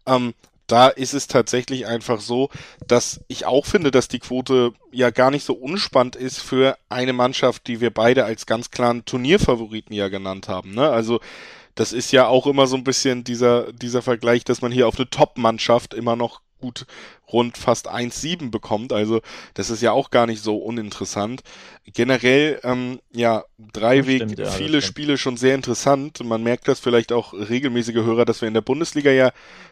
[0.06, 0.34] ähm,
[0.70, 2.50] da ist es tatsächlich einfach so,
[2.88, 7.14] dass ich auch finde, dass die Quote ja gar nicht so unspannend ist für eine
[7.14, 10.74] Mannschaft, die wir beide als ganz klaren Turnierfavoriten ja genannt haben.
[10.76, 10.88] Ne?
[10.90, 11.20] Also
[11.80, 14.98] das ist ja auch immer so ein bisschen dieser, dieser Vergleich, dass man hier auf
[14.98, 16.86] eine Top-Mannschaft immer noch gut
[17.32, 18.92] rund fast 1,7 bekommt.
[18.92, 19.22] Also
[19.54, 21.42] das ist ja auch gar nicht so uninteressant.
[21.86, 26.22] Generell, ähm, ja, Dreiweg, stimmt, ja, viele Spiele schon sehr interessant.
[26.22, 29.32] Man merkt das vielleicht auch regelmäßige Hörer, dass wir in der Bundesliga ja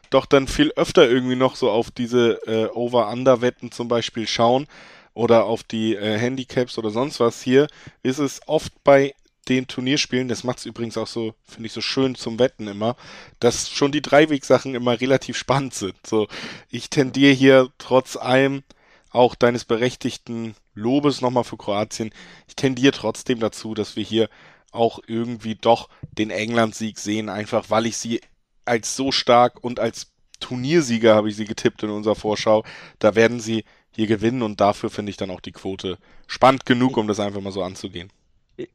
[0.09, 4.65] doch dann viel öfter irgendwie noch so auf diese äh, Over-Under-Wetten zum Beispiel schauen
[5.13, 7.41] oder auf die äh, Handicaps oder sonst was.
[7.41, 7.67] Hier
[8.01, 9.13] ist es oft bei
[9.49, 12.95] den Turnierspielen, das macht es übrigens auch so, finde ich, so schön zum Wetten immer,
[13.39, 15.95] dass schon die Dreiwegsachen immer relativ spannend sind.
[16.05, 16.27] So,
[16.69, 18.63] ich tendiere hier trotz allem
[19.09, 22.11] auch deines berechtigten Lobes nochmal für Kroatien,
[22.47, 24.29] ich tendiere trotzdem dazu, dass wir hier
[24.71, 28.21] auch irgendwie doch den England-Sieg sehen, einfach weil ich sie
[28.65, 32.63] als so stark und als Turniersieger habe ich sie getippt in unserer Vorschau.
[32.99, 36.97] Da werden sie hier gewinnen und dafür finde ich dann auch die Quote spannend genug,
[36.97, 38.11] um das einfach mal so anzugehen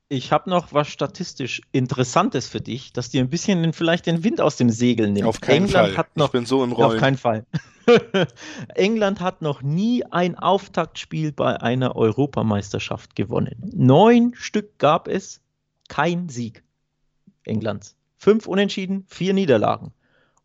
[0.09, 4.23] ich habe noch was statistisch Interessantes für dich, dass dir ein bisschen den, vielleicht den
[4.23, 5.27] Wind aus dem Segel nimmt.
[5.27, 5.97] Auf keinen England Fall.
[5.97, 6.93] Hat noch, ich bin so im Rollen.
[6.93, 7.47] Auf keinen Fall.
[8.75, 13.73] England hat noch nie ein Auftaktspiel bei einer Europameisterschaft gewonnen.
[13.75, 15.41] Neun Stück gab es,
[15.89, 16.63] kein Sieg
[17.45, 17.97] Englands.
[18.17, 19.93] Fünf Unentschieden, vier Niederlagen.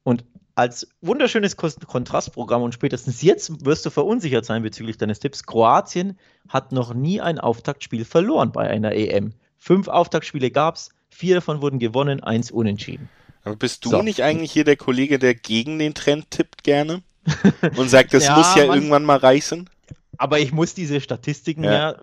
[0.03, 0.25] Und
[0.57, 5.43] als wunderschönes Kontrastprogramm und spätestens jetzt wirst du verunsichert sein bezüglich deines Tipps.
[5.43, 6.17] Kroatien
[6.49, 9.33] hat noch nie ein Auftaktspiel verloren bei einer EM.
[9.59, 13.07] Fünf Auftaktspiele gab es, vier davon wurden gewonnen, eins unentschieden.
[13.43, 14.01] Aber bist du so.
[14.01, 17.03] nicht eigentlich hier der Kollege, der gegen den Trend tippt gerne?
[17.77, 19.69] Und sagt, das ja, muss ja man, irgendwann mal reißen?
[20.17, 21.95] Aber ich muss diese Statistiken ja, ja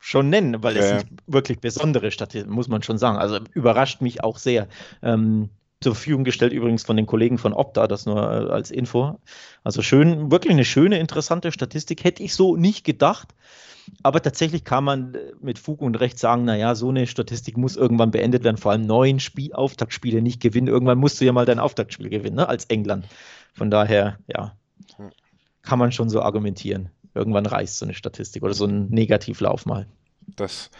[0.00, 3.16] schon nennen, weil es ja, sind wirklich besondere Statistiken, muss man schon sagen.
[3.16, 4.68] Also überrascht mich auch sehr.
[5.02, 5.48] Ähm,
[5.82, 9.18] zur Verfügung gestellt, übrigens von den Kollegen von Opta, das nur äh, als Info.
[9.64, 12.04] Also schön, wirklich eine schöne, interessante Statistik.
[12.04, 13.34] Hätte ich so nicht gedacht.
[14.02, 17.76] Aber tatsächlich kann man äh, mit Fug und Recht sagen, naja, so eine Statistik muss
[17.76, 20.68] irgendwann beendet werden, vor allem neun Spiel Auftaktspiele nicht gewinnen.
[20.68, 23.06] Irgendwann musst du ja mal dein Auftaktspiel gewinnen, ne, als England.
[23.54, 24.54] Von daher, ja,
[25.62, 26.90] kann man schon so argumentieren.
[27.14, 29.86] Irgendwann reißt so eine Statistik oder so ein Negativlauf mal.
[30.36, 30.70] Das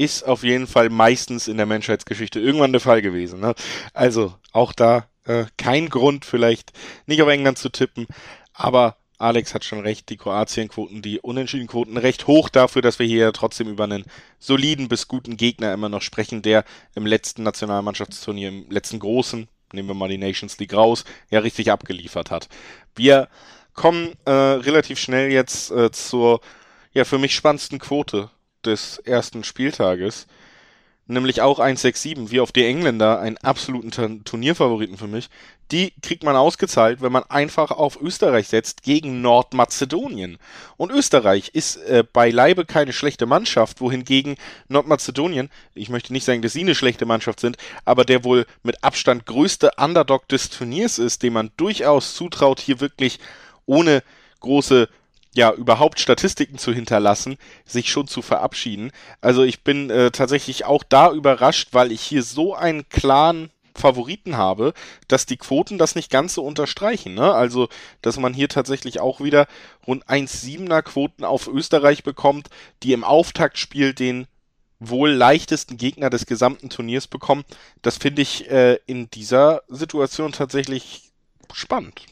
[0.00, 3.38] ist auf jeden Fall meistens in der Menschheitsgeschichte irgendwann der Fall gewesen.
[3.38, 3.54] Ne?
[3.92, 6.72] Also auch da äh, kein Grund vielleicht
[7.04, 8.06] nicht auf England zu tippen,
[8.54, 13.30] aber Alex hat schon recht, die Kroatienquoten, die Unentschiedenquoten recht hoch dafür, dass wir hier
[13.34, 14.06] trotzdem über einen
[14.38, 19.88] soliden bis guten Gegner immer noch sprechen, der im letzten Nationalmannschaftsturnier, im letzten großen, nehmen
[19.88, 22.48] wir mal die Nations League raus, ja richtig abgeliefert hat.
[22.96, 23.28] Wir
[23.74, 26.40] kommen äh, relativ schnell jetzt äh, zur
[26.94, 28.30] ja für mich spannendsten Quote
[28.64, 30.26] des ersten Spieltages,
[31.10, 35.28] nämlich auch 167, wie auf die Engländer, einen absoluten Turnierfavoriten für mich,
[35.70, 40.38] die kriegt man ausgezahlt, wenn man einfach auf Österreich setzt gegen Nordmazedonien.
[40.76, 44.36] Und Österreich ist äh, beileibe keine schlechte Mannschaft, wohingegen
[44.68, 48.82] Nordmazedonien, ich möchte nicht sagen, dass sie eine schlechte Mannschaft sind, aber der wohl mit
[48.82, 53.18] Abstand größte Underdog des Turniers ist, dem man durchaus zutraut, hier wirklich
[53.66, 54.02] ohne
[54.40, 54.88] große
[55.34, 58.90] ja, überhaupt Statistiken zu hinterlassen, sich schon zu verabschieden.
[59.20, 64.36] Also ich bin äh, tatsächlich auch da überrascht, weil ich hier so einen klaren Favoriten
[64.36, 64.74] habe,
[65.08, 67.14] dass die Quoten das nicht ganz so unterstreichen.
[67.14, 67.32] Ne?
[67.32, 67.68] Also,
[68.02, 69.46] dass man hier tatsächlich auch wieder
[69.86, 72.48] rund 1,7er Quoten auf Österreich bekommt,
[72.82, 74.26] die im Auftaktspiel den
[74.80, 77.44] wohl leichtesten Gegner des gesamten Turniers bekommen.
[77.82, 81.10] Das finde ich äh, in dieser Situation tatsächlich
[81.52, 82.06] spannend.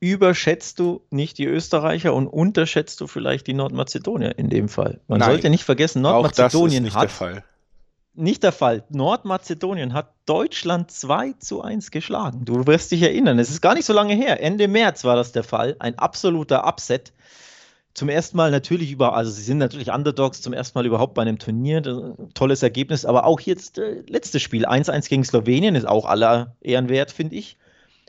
[0.00, 5.00] Überschätzt du nicht die Österreicher und unterschätzt du vielleicht die Nordmazedonier in dem Fall.
[5.06, 7.44] Man Nein, sollte nicht vergessen, Nordmazedonien nicht hat der Fall.
[8.14, 8.84] nicht der Fall.
[8.88, 12.46] Nordmazedonien hat Deutschland 2 zu 1 geschlagen.
[12.46, 14.42] Du wirst dich erinnern, es ist gar nicht so lange her.
[14.42, 15.76] Ende März war das der Fall.
[15.78, 17.12] Ein absoluter Upset.
[17.92, 21.22] Zum ersten Mal natürlich über, also sie sind natürlich Underdogs zum ersten Mal überhaupt bei
[21.22, 21.82] einem Turnier.
[22.32, 27.10] Tolles Ergebnis, aber auch jetzt äh, letztes Spiel, 1-1 gegen Slowenien, ist auch aller Ehrenwert,
[27.10, 27.58] finde ich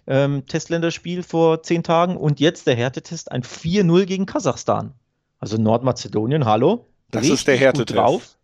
[0.07, 4.93] ähm, Testländerspiel vor zehn Tagen und jetzt der Härtetest ein 4-0 gegen Kasachstan.
[5.39, 6.87] Also Nordmazedonien, hallo.
[7.09, 8.37] Das ist der Härtetest.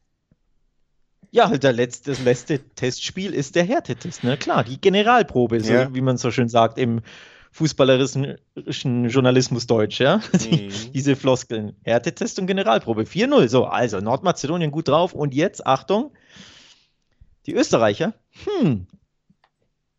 [1.32, 4.24] Ja, halt der letzte, das letzte Testspiel ist der Härtetest.
[4.24, 4.38] Ne?
[4.38, 5.94] Klar, die Generalprobe, so, ja.
[5.94, 7.02] wie man so schön sagt im
[7.52, 8.38] fußballerischen
[9.10, 10.22] Journalismus Deutsch, ja.
[10.34, 10.72] Mhm.
[10.94, 11.76] diese Floskeln.
[11.84, 13.04] Härtetest und Generalprobe.
[13.04, 13.50] 4-0.
[13.50, 15.14] So, also Nordmazedonien gut drauf.
[15.14, 16.12] Und jetzt, Achtung,
[17.46, 18.14] die Österreicher.
[18.60, 18.88] Hm.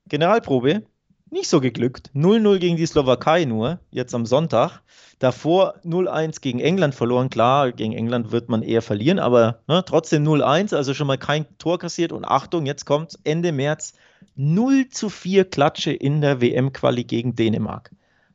[0.06, 0.84] Generalprobe
[1.30, 2.10] nicht so geglückt.
[2.14, 4.82] 0-0 gegen die Slowakei nur, jetzt am Sonntag.
[5.18, 7.28] Davor 0-1 gegen England verloren.
[7.28, 11.46] Klar, gegen England wird man eher verlieren, aber ne, trotzdem 0-1, also schon mal kein
[11.58, 12.12] Tor kassiert.
[12.12, 13.94] Und Achtung, jetzt kommt Ende März
[14.36, 17.90] 0 zu 4 Klatsche in der WM-Quali gegen Dänemark.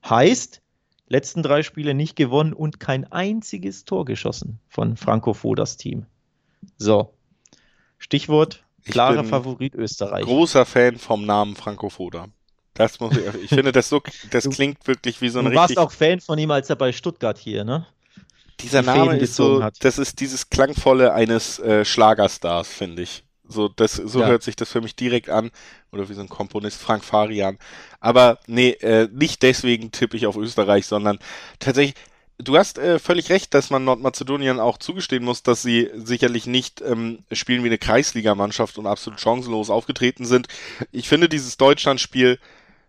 [0.08, 0.62] Heißt,
[1.08, 6.06] letzten drei Spiele nicht gewonnen und kein einziges Tor geschossen von Franco Fodas Team.
[6.78, 7.14] So,
[7.98, 10.26] Stichwort klarer Favorit Österreich.
[10.26, 12.28] Großer Fan vom Namen Franco Foda.
[12.74, 15.76] Das muss ich, ich finde, das so, das klingt wirklich wie so ein richtig.
[15.76, 17.86] Du warst auch Fan von ihm, als er bei Stuttgart hier, ne?
[18.60, 19.76] Dieser Die Name ist so, hat.
[19.84, 23.24] das ist dieses klangvolle eines äh, Schlagerstars, finde ich.
[23.46, 24.28] So, das, so ja.
[24.28, 25.52] hört sich das für mich direkt an.
[25.92, 27.58] Oder wie so ein Komponist, Frank Farian.
[28.00, 31.20] Aber nee, äh, nicht deswegen tippe ich auf Österreich, sondern
[31.60, 31.96] tatsächlich,
[32.38, 36.82] du hast äh, völlig recht, dass man Nordmazedonien auch zugestehen muss, dass sie sicherlich nicht
[36.82, 40.48] ähm, spielen wie eine Kreisligamannschaft und absolut chancenlos aufgetreten sind.
[40.92, 42.40] Ich finde dieses Deutschlandspiel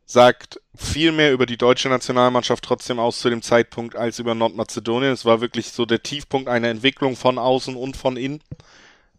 [0.07, 5.13] sagt viel mehr über die deutsche Nationalmannschaft trotzdem aus zu dem Zeitpunkt als über Nordmazedonien.
[5.13, 8.41] Es war wirklich so der Tiefpunkt einer Entwicklung von außen und von innen.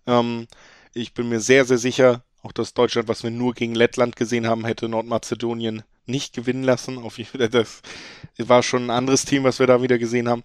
[0.05, 0.47] Ähm,
[0.93, 4.47] ich bin mir sehr, sehr sicher, auch dass Deutschland, was wir nur gegen Lettland gesehen
[4.47, 6.99] haben, hätte Nordmazedonien nicht gewinnen lassen.
[6.99, 7.81] Auf das
[8.37, 10.43] war schon ein anderes Team, was wir da wieder gesehen haben.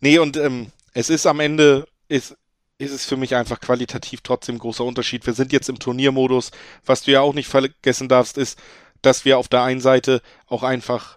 [0.00, 2.36] Nee, und ähm, es ist am Ende, ist,
[2.78, 5.26] ist es für mich einfach qualitativ trotzdem großer Unterschied.
[5.26, 6.50] Wir sind jetzt im Turniermodus.
[6.84, 8.58] Was du ja auch nicht vergessen darfst, ist,
[9.06, 11.16] dass wir auf der einen Seite auch einfach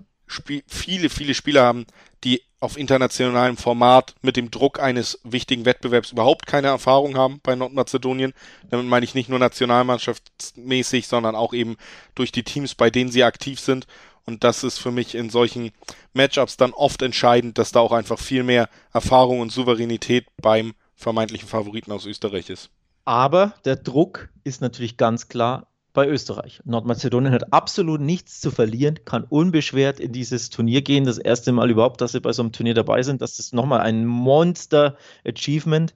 [0.68, 1.88] viele, viele Spieler haben,
[2.24, 7.56] die auf internationalem Format mit dem Druck eines wichtigen Wettbewerbs überhaupt keine Erfahrung haben bei
[7.56, 8.34] Nordmazedonien.
[8.70, 11.78] Damit meine ich nicht nur nationalmannschaftsmäßig, sondern auch eben
[12.14, 13.88] durch die Teams, bei denen sie aktiv sind.
[14.26, 15.72] Und das ist für mich in solchen
[16.14, 21.48] Matchups dann oft entscheidend, dass da auch einfach viel mehr Erfahrung und Souveränität beim vermeintlichen
[21.48, 22.70] Favoriten aus Österreich ist.
[23.06, 25.66] Aber der Druck ist natürlich ganz klar
[26.00, 26.62] bei Österreich.
[26.64, 31.04] Nordmazedonien hat absolut nichts zu verlieren, kann unbeschwert in dieses Turnier gehen.
[31.04, 33.22] Das erste Mal überhaupt, dass sie bei so einem Turnier dabei sind.
[33.22, 35.94] Das ist nochmal ein Monster-Achievement.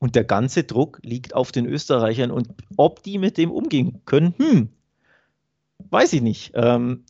[0.00, 2.32] Und der ganze Druck liegt auf den Österreichern.
[2.32, 4.70] Und ob die mit dem umgehen können, hm,
[5.88, 6.50] weiß ich nicht.
[6.54, 7.04] Ähm,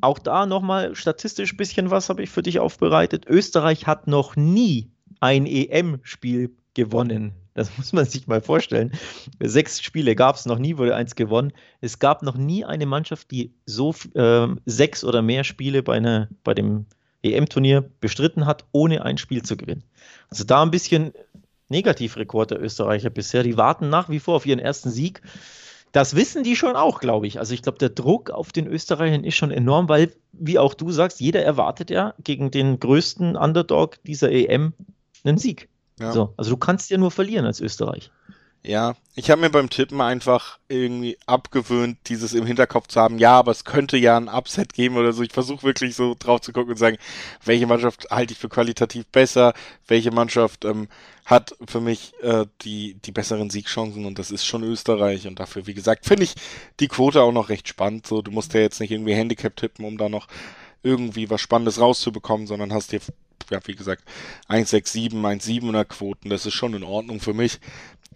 [0.00, 3.26] auch da nochmal statistisch ein bisschen was habe ich für dich aufbereitet.
[3.26, 7.32] Österreich hat noch nie ein EM-Spiel gewonnen.
[7.54, 8.92] Das muss man sich mal vorstellen.
[9.40, 11.52] Sechs Spiele gab es noch nie, wurde eins gewonnen.
[11.80, 16.28] Es gab noch nie eine Mannschaft, die so äh, sechs oder mehr Spiele bei, einer,
[16.42, 16.86] bei dem
[17.22, 19.84] EM-Turnier bestritten hat, ohne ein Spiel zu gewinnen.
[20.30, 21.12] Also da ein bisschen
[21.68, 23.44] Negativrekord der Österreicher bisher.
[23.44, 25.22] Die warten nach wie vor auf ihren ersten Sieg.
[25.92, 27.38] Das wissen die schon auch, glaube ich.
[27.38, 30.90] Also ich glaube, der Druck auf den Österreichern ist schon enorm, weil, wie auch du
[30.90, 34.72] sagst, jeder erwartet ja gegen den größten Underdog dieser EM
[35.22, 35.68] einen Sieg.
[35.98, 36.12] Ja.
[36.12, 38.10] So, also du kannst ja nur verlieren als Österreich.
[38.66, 43.32] Ja, ich habe mir beim Tippen einfach irgendwie abgewöhnt, dieses im Hinterkopf zu haben, ja,
[43.32, 45.22] aber es könnte ja ein Upset geben oder so.
[45.22, 46.96] Ich versuche wirklich so drauf zu gucken und sagen,
[47.44, 49.52] welche Mannschaft halte ich für qualitativ besser,
[49.86, 50.88] welche Mannschaft ähm,
[51.26, 55.66] hat für mich äh, die, die besseren Siegchancen und das ist schon Österreich und dafür,
[55.66, 56.34] wie gesagt, finde ich
[56.80, 58.06] die Quote auch noch recht spannend.
[58.06, 60.26] So, du musst ja jetzt nicht irgendwie Handicap tippen, um da noch
[60.82, 63.00] irgendwie was Spannendes rauszubekommen, sondern hast dir
[63.50, 64.04] ja, wie gesagt,
[64.48, 67.60] 1,67, 1,7er Quoten, das ist schon in Ordnung für mich.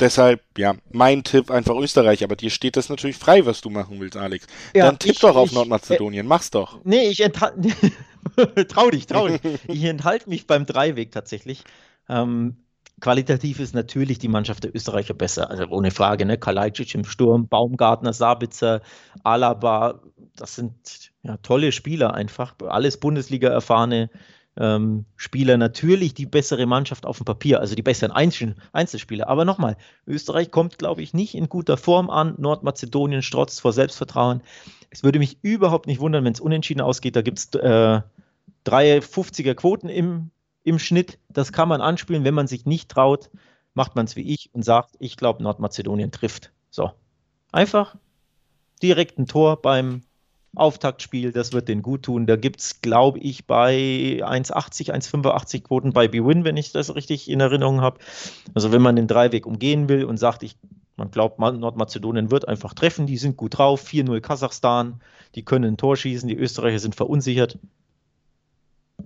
[0.00, 3.98] Deshalb, ja, mein Tipp einfach Österreich, aber dir steht das natürlich frei, was du machen
[3.98, 4.46] willst, Alex.
[4.74, 6.78] Ja, Dann tipp ich, doch auf ich, Nordmazedonien, äh, mach's doch.
[6.84, 7.70] Nee, ich enthalte,
[8.68, 9.40] trau dich, trau dich.
[9.68, 11.64] ich enthalte mich beim Dreiweg tatsächlich.
[12.08, 12.58] Ähm,
[13.00, 16.38] qualitativ ist natürlich die Mannschaft der Österreicher besser, also ohne Frage, ne?
[16.38, 18.82] Kalajdzic im Sturm, Baumgartner, Sabitzer,
[19.24, 20.00] Alaba,
[20.36, 24.10] das sind ja tolle Spieler einfach, alles Bundesliga erfahrene
[24.58, 29.28] ähm, Spieler natürlich die bessere Mannschaft auf dem Papier, also die besseren Einzel Einzelspieler.
[29.28, 32.34] Aber nochmal, Österreich kommt, glaube ich, nicht in guter Form an.
[32.38, 34.42] Nordmazedonien strotzt vor Selbstvertrauen.
[34.90, 37.14] Es würde mich überhaupt nicht wundern, wenn es unentschieden ausgeht.
[37.14, 38.00] Da gibt es äh,
[38.66, 40.30] 3,50er Quoten im,
[40.64, 41.18] im Schnitt.
[41.28, 42.24] Das kann man anspielen.
[42.24, 43.30] Wenn man sich nicht traut,
[43.74, 46.52] macht man es wie ich und sagt, ich glaube, Nordmazedonien trifft.
[46.70, 46.90] So.
[47.52, 47.96] Einfach
[48.82, 50.02] direkt ein Tor beim
[50.54, 52.26] Auftaktspiel, das wird den gut tun.
[52.26, 57.30] Da gibt es, glaube ich, bei 1,80, 1,85 Quoten bei BWin, wenn ich das richtig
[57.30, 57.98] in Erinnerung habe.
[58.54, 60.56] Also wenn man den Dreiweg umgehen will und sagt, ich,
[60.96, 65.00] man glaubt, Nordmazedonien wird einfach treffen, die sind gut drauf, 4-0 Kasachstan,
[65.34, 67.58] die können ein Tor schießen, die Österreicher sind verunsichert.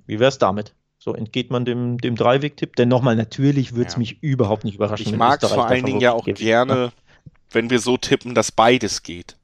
[0.07, 0.75] Wie wäre es damit?
[0.99, 2.77] So entgeht man dem, dem Dreiweg-Tipp.
[2.77, 3.99] Denn nochmal, natürlich würde es ja.
[3.99, 5.07] mich überhaupt nicht überraschen.
[5.09, 6.39] Ich mag es vor allen Dingen ja auch gibt.
[6.39, 6.93] gerne,
[7.51, 9.37] wenn wir so tippen, dass beides geht.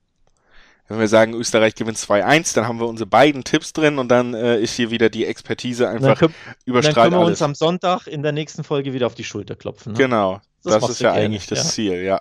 [0.88, 4.32] Wenn wir sagen, Österreich gewinnt 2-1, dann haben wir unsere beiden Tipps drin und dann
[4.32, 6.34] äh, ist hier wieder die Expertise einfach dann
[6.64, 9.54] überstrahlt Dann können wir uns am Sonntag in der nächsten Folge wieder auf die Schulter
[9.54, 9.92] klopfen.
[9.92, 9.98] Ne?
[9.98, 11.70] Genau, das, das ist ja eigentlich das ja.
[11.70, 12.20] Ziel, ja.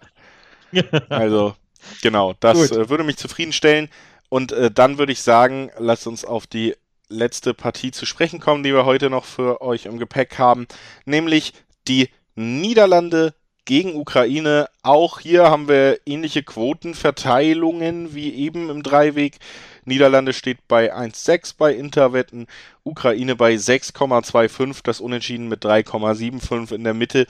[1.09, 1.55] also,
[2.01, 3.89] genau, das äh, würde mich zufriedenstellen.
[4.29, 6.75] Und äh, dann würde ich sagen, lasst uns auf die
[7.07, 10.67] letzte Partie zu sprechen kommen, die wir heute noch für euch im Gepäck haben,
[11.05, 11.53] nämlich
[11.87, 13.33] die Niederlande
[13.67, 14.69] gegen Ukraine.
[14.81, 19.37] Auch hier haben wir ähnliche Quotenverteilungen wie eben im Dreiweg.
[19.83, 22.47] Niederlande steht bei 1,6 bei Interwetten,
[22.83, 27.27] Ukraine bei 6,25, das Unentschieden mit 3,75 in der Mitte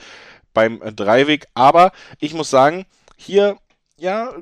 [0.54, 1.46] beim Dreiweg.
[1.54, 2.86] Aber ich muss sagen,
[3.16, 3.58] hier,
[3.96, 4.32] ja,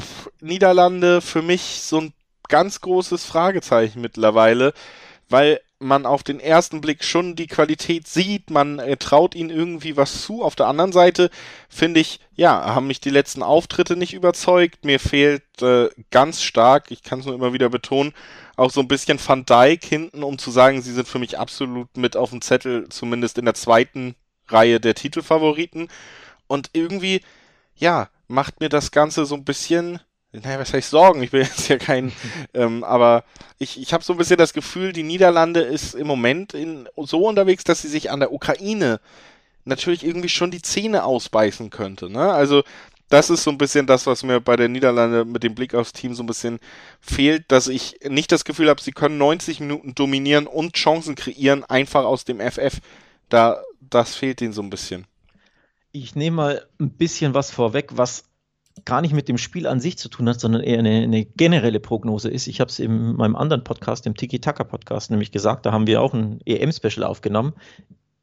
[0.00, 2.14] pff, Niederlande für mich so ein
[2.48, 4.72] ganz großes Fragezeichen mittlerweile,
[5.28, 9.96] weil man auf den ersten Blick schon die Qualität sieht, man äh, traut ihnen irgendwie
[9.96, 10.42] was zu.
[10.42, 11.30] Auf der anderen Seite
[11.68, 14.84] finde ich, ja, haben mich die letzten Auftritte nicht überzeugt.
[14.84, 18.12] Mir fehlt äh, ganz stark, ich kann es nur immer wieder betonen,
[18.56, 21.96] auch so ein bisschen Van Dijk hinten, um zu sagen, sie sind für mich absolut
[21.96, 24.14] mit auf dem Zettel, zumindest in der zweiten
[24.48, 25.88] Reihe der Titelfavoriten.
[26.46, 27.20] Und irgendwie,
[27.76, 30.00] ja, macht mir das Ganze so ein bisschen
[30.42, 31.22] naja, was heißt Sorgen?
[31.22, 32.12] Ich will jetzt ja kein,
[32.54, 33.24] ähm, aber
[33.58, 37.26] ich, ich habe so ein bisschen das Gefühl, die Niederlande ist im Moment in, so
[37.26, 39.00] unterwegs, dass sie sich an der Ukraine
[39.64, 42.10] natürlich irgendwie schon die Zähne ausbeißen könnte.
[42.10, 42.32] Ne?
[42.32, 42.62] Also
[43.08, 45.92] das ist so ein bisschen das, was mir bei der Niederlande mit dem Blick aufs
[45.92, 46.58] Team so ein bisschen
[47.00, 51.64] fehlt, dass ich nicht das Gefühl habe, sie können 90 Minuten dominieren und Chancen kreieren,
[51.64, 52.80] einfach aus dem FF.
[53.28, 55.06] Da, das fehlt ihnen so ein bisschen.
[55.92, 58.24] Ich nehme mal ein bisschen was vorweg, was
[58.84, 61.80] gar nicht mit dem Spiel an sich zu tun hat, sondern eher eine, eine generelle
[61.80, 62.48] Prognose ist.
[62.48, 66.12] Ich habe es in meinem anderen Podcast, dem Tiki-Taka-Podcast, nämlich gesagt, da haben wir auch
[66.12, 67.54] ein EM-Special aufgenommen.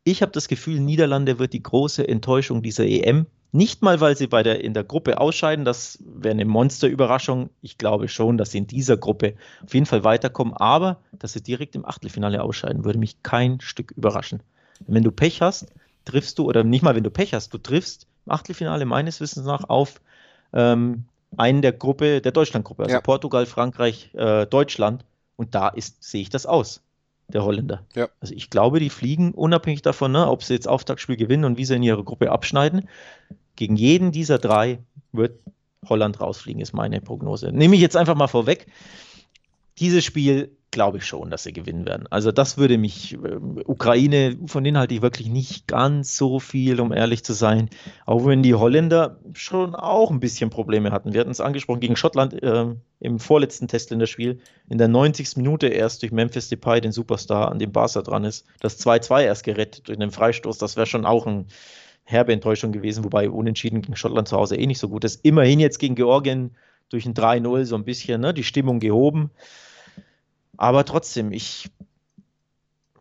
[0.04, 3.28] Ich habe das Gefühl, Niederlande wird die große Enttäuschung dieser EM.
[3.54, 7.49] Nicht mal, weil sie bei der, in der Gruppe ausscheiden, das wäre eine Monsterüberraschung.
[7.62, 11.43] Ich glaube schon, dass sie in dieser Gruppe auf jeden Fall weiterkommen, aber dass sie
[11.43, 14.41] direkt im Achtelfinale ausscheiden, würde mich kein Stück überraschen.
[14.88, 15.68] Wenn du Pech hast,
[16.06, 19.45] triffst du, oder nicht mal wenn du Pech hast, du triffst im Achtelfinale meines Wissens
[19.45, 20.02] nach auf
[20.54, 21.06] ähm,
[21.38, 23.02] einen der Gruppe, der Deutschlandgruppe, also ja.
[23.02, 25.06] Portugal, Frankreich, äh, Deutschland.
[25.36, 26.82] Und da ist, sehe ich das aus,
[27.28, 27.84] der Holländer.
[27.95, 28.10] Ja.
[28.20, 31.66] Also ich glaube, die fliegen unabhängig davon, ne, ob sie jetzt Auftaktspiel gewinnen und wie
[31.66, 32.88] sie in ihre Gruppe abschneiden.
[33.56, 34.80] Gegen jeden dieser drei
[35.12, 35.39] wird
[35.88, 37.52] Holland rausfliegen, ist meine Prognose.
[37.52, 38.68] Nehme ich jetzt einfach mal vorweg.
[39.82, 42.08] Dieses Spiel glaube ich schon, dass sie gewinnen werden.
[42.10, 43.18] Also das würde mich, äh,
[43.66, 47.70] Ukraine, von denen halte ich wirklich nicht ganz so viel, um ehrlich zu sein.
[48.06, 51.14] Auch wenn die Holländer schon auch ein bisschen Probleme hatten.
[51.14, 52.68] Wir hatten es angesprochen gegen Schottland äh,
[53.00, 54.40] im vorletzten Testländerspiel.
[54.70, 55.36] In der 90.
[55.38, 58.46] Minute erst durch Memphis Depay, den Superstar, an dem Barca dran ist.
[58.60, 60.58] Das 2-2 erst gerettet durch den Freistoß.
[60.58, 61.48] Das wäre schon auch ein
[62.04, 65.26] herbe Enttäuschung gewesen, wobei unentschieden gegen Schottland zu Hause eh nicht so gut ist.
[65.26, 66.52] Immerhin jetzt gegen Georgien
[66.90, 69.32] durch ein 3-0 so ein bisschen ne, die Stimmung gehoben.
[70.62, 71.72] Aber trotzdem, ich,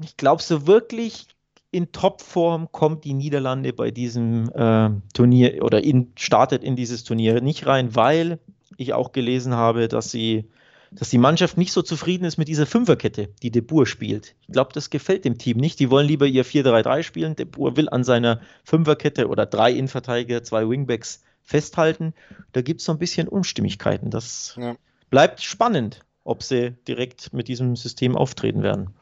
[0.02, 1.26] ich glaube, so wirklich
[1.70, 7.42] in Topform kommt die Niederlande bei diesem äh, Turnier oder in, startet in dieses Turnier
[7.42, 8.38] nicht rein, weil
[8.78, 10.48] ich auch gelesen habe, dass sie
[10.90, 14.34] dass die Mannschaft nicht so zufrieden ist mit dieser Fünferkette, die De Boer spielt.
[14.40, 15.78] Ich glaube, das gefällt dem Team nicht.
[15.80, 17.36] Die wollen lieber ihr 4-3-3 spielen.
[17.36, 22.14] De Boer will an seiner Fünferkette oder drei Innenverteidiger, zwei Wingbacks festhalten.
[22.52, 24.10] Da gibt es so ein bisschen Unstimmigkeiten.
[24.10, 24.76] Das ja.
[25.10, 28.94] bleibt spannend ob sie direkt mit diesem System auftreten werden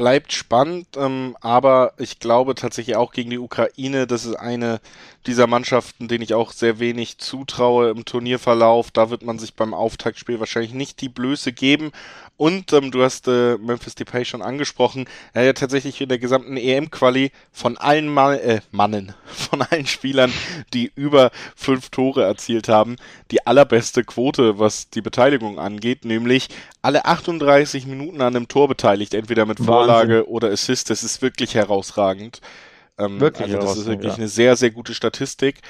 [0.00, 4.80] bleibt spannend, ähm, aber ich glaube tatsächlich auch gegen die Ukraine, das ist eine
[5.26, 8.90] dieser Mannschaften, denen ich auch sehr wenig zutraue im Turnierverlauf.
[8.92, 11.90] Da wird man sich beim Auftaktspiel wahrscheinlich nicht die Blöße geben.
[12.40, 15.04] Und ähm, du hast äh, Memphis Depay schon angesprochen.
[15.34, 19.86] Er hat ja tatsächlich in der gesamten EM-Quali von allen Mann, äh, Mannen, von allen
[19.86, 20.32] Spielern,
[20.72, 22.96] die über fünf Tore erzielt haben,
[23.30, 26.48] die allerbeste Quote, was die Beteiligung angeht, nämlich
[26.80, 30.32] alle 38 Minuten an einem Tor beteiligt, entweder mit Vorlage Wahnsinn.
[30.32, 30.88] oder Assist.
[30.88, 32.40] Das ist wirklich herausragend.
[32.96, 34.16] Ähm, wirklich also das ist wirklich ja.
[34.16, 35.60] eine sehr, sehr gute Statistik.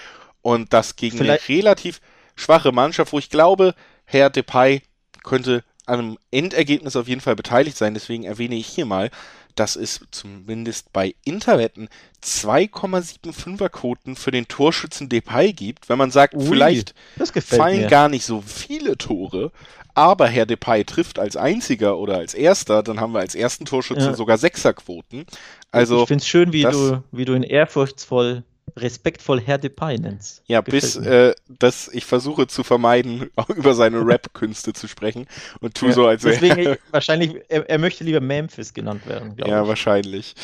[0.41, 2.01] Und das gegen Vielleicht eine relativ
[2.37, 4.83] schwache Mannschaft, wo ich glaube, Herr Depay
[5.25, 7.95] könnte am Endergebnis auf jeden Fall beteiligt sein.
[7.95, 9.11] Deswegen erwähne ich hier mal,
[9.55, 11.89] dass es zumindest bei Interwetten
[12.23, 15.89] 2,75er Quoten für den Torschützen Depay gibt.
[15.89, 16.95] Wenn man sagt, Ui, vielleicht
[17.43, 17.89] fallen mir.
[17.89, 19.53] gar nicht so viele Tore,
[19.95, 24.07] aber Herr Depay trifft als einziger oder als erster, dann haben wir als ersten Torschütze
[24.07, 24.15] ja.
[24.15, 25.27] sogar Sechserquoten.
[25.71, 28.45] Also ich finde es schön, wie du, wie du ihn ehrfurchtsvoll
[28.77, 30.43] respektvoll Herr Depay nennst.
[30.47, 35.27] Ja, bis äh, dass ich versuche zu vermeiden, über seine Rap-Künste zu sprechen
[35.61, 39.35] und tu ja, so, als wäre Deswegen wahrscheinlich, er, er, möchte lieber Memphis genannt werden.
[39.39, 39.69] Ja, ich.
[39.69, 40.35] wahrscheinlich.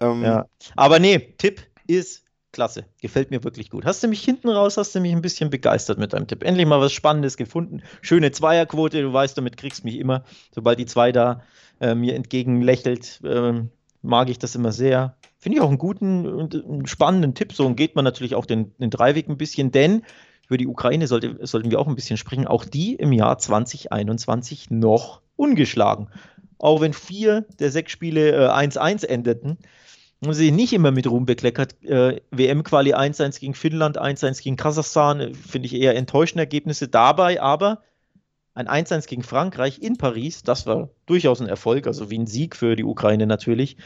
[0.00, 0.46] Ähm, ja.
[0.76, 2.24] Aber nee, Tipp ist
[2.54, 2.86] klasse.
[3.02, 3.84] Gefällt mir wirklich gut.
[3.84, 6.42] Hast du mich hinten raus, hast du mich ein bisschen begeistert mit deinem Tipp.
[6.42, 7.82] Endlich mal was Spannendes gefunden.
[8.00, 10.24] Schöne Zweierquote, du weißt, damit kriegst du mich immer.
[10.54, 11.42] Sobald die zwei da
[11.80, 13.64] äh, mir entgegen lächelt, äh,
[14.00, 15.16] mag ich das immer sehr.
[15.44, 17.52] Finde ich auch einen guten und spannenden Tipp.
[17.52, 20.02] So geht man natürlich auch den, den Dreiweg ein bisschen, denn
[20.46, 22.46] über die Ukraine sollte, sollten wir auch ein bisschen sprechen.
[22.46, 26.08] Auch die im Jahr 2021 noch ungeschlagen.
[26.56, 29.58] Auch wenn vier der sechs Spiele 1-1 äh, endeten,
[30.24, 31.74] haben sie nicht immer mit Ruhm bekleckert.
[31.84, 37.42] Äh, WM-Quali 1-1 gegen Finnland, 1-1 gegen Kasachstan, äh, finde ich eher enttäuschende Ergebnisse dabei,
[37.42, 37.82] aber
[38.54, 42.56] ein 1-1 gegen Frankreich in Paris, das war durchaus ein Erfolg, also wie ein Sieg
[42.56, 43.76] für die Ukraine natürlich.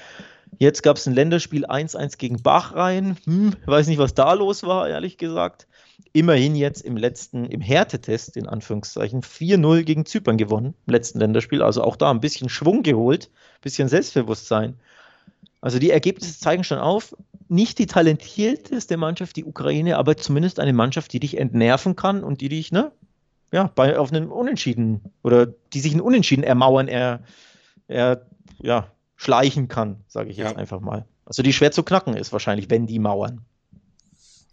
[0.57, 3.17] Jetzt gab es ein Länderspiel 1-1 gegen Bachrhein.
[3.25, 5.67] Hm, weiß nicht, was da los war, ehrlich gesagt.
[6.13, 11.63] Immerhin jetzt im letzten, im Härtetest, in Anführungszeichen, 4-0 gegen Zypern gewonnen, im letzten Länderspiel.
[11.63, 14.79] Also auch da ein bisschen Schwung geholt, ein bisschen Selbstbewusstsein.
[15.61, 17.15] Also die Ergebnisse zeigen schon auf,
[17.49, 22.41] nicht die talentierteste Mannschaft, die Ukraine, aber zumindest eine Mannschaft, die dich entnerven kann und
[22.41, 22.93] die dich, ne,
[23.53, 27.21] ja, bei, auf einen Unentschieden oder die sich einen Unentschieden ermauern, er,
[27.89, 28.27] er,
[28.61, 30.57] ja, schleichen kann, sage ich jetzt ja.
[30.57, 31.05] einfach mal.
[31.27, 33.45] Also die schwer zu knacken ist wahrscheinlich, wenn die mauern.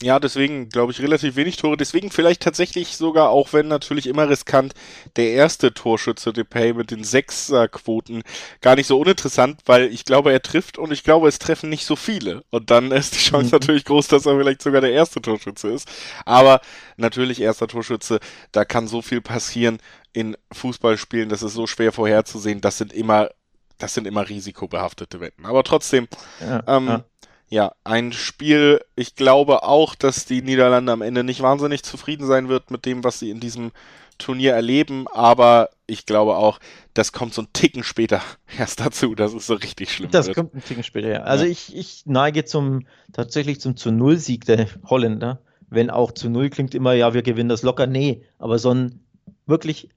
[0.02, 1.78] Ja, deswegen glaube ich relativ wenig Tore.
[1.78, 4.74] Deswegen vielleicht tatsächlich sogar, auch wenn natürlich immer riskant,
[5.16, 8.24] der erste Torschütze Depay mit den Sechserquoten
[8.60, 11.86] gar nicht so uninteressant, weil ich glaube, er trifft und ich glaube, es treffen nicht
[11.86, 12.44] so viele.
[12.50, 13.52] Und dann ist die Chance mhm.
[13.52, 15.88] natürlich groß, dass er vielleicht sogar der erste Torschütze ist.
[16.26, 16.60] Aber
[16.98, 18.20] natürlich erster Torschütze,
[18.52, 19.78] da kann so viel passieren
[20.12, 22.60] in Fußballspielen, das ist so schwer vorherzusehen.
[22.60, 23.30] Das sind immer
[23.78, 25.46] das sind immer risikobehaftete Wetten.
[25.46, 26.08] Aber trotzdem,
[26.42, 27.04] ja, ähm, ja.
[27.50, 32.50] ja, ein Spiel, ich glaube auch, dass die Niederlande am Ende nicht wahnsinnig zufrieden sein
[32.50, 33.72] wird mit dem, was sie in diesem
[34.18, 36.60] Turnier erleben, aber ich glaube auch,
[36.94, 38.22] das kommt so ein Ticken später
[38.58, 40.38] erst dazu, dass es so richtig schlimm das wird.
[40.38, 41.20] Das kommt ein Ticken später, ja.
[41.24, 41.52] Also ja.
[41.52, 46.76] Ich, ich neige zum, tatsächlich zum zu Null-Sieg der Holländer, wenn auch zu Null klingt
[46.76, 47.88] immer, ja, wir gewinnen das locker.
[47.88, 49.02] Nee, aber so ein
[49.46, 49.90] wirklich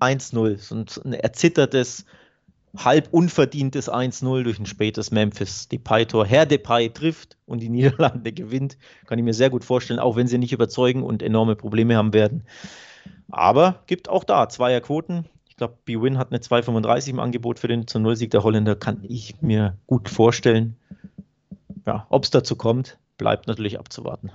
[0.00, 2.04] 1-0, so ein erzittertes,
[2.76, 6.26] halb unverdientes 1-0 durch ein spätes Memphis Depay-Tor.
[6.26, 8.78] Herr Depay trifft und die Niederlande gewinnt.
[9.06, 12.12] Kann ich mir sehr gut vorstellen, auch wenn sie nicht überzeugen und enorme Probleme haben
[12.12, 12.44] werden.
[13.30, 15.26] Aber gibt auch da Zweierquoten.
[15.48, 18.76] Ich glaube, B-Win hat eine 2,35 im Angebot für den zu Null-Sieg der Holländer.
[18.76, 20.76] Kann ich mir gut vorstellen.
[21.86, 24.30] Ja, ob es dazu kommt, bleibt natürlich abzuwarten.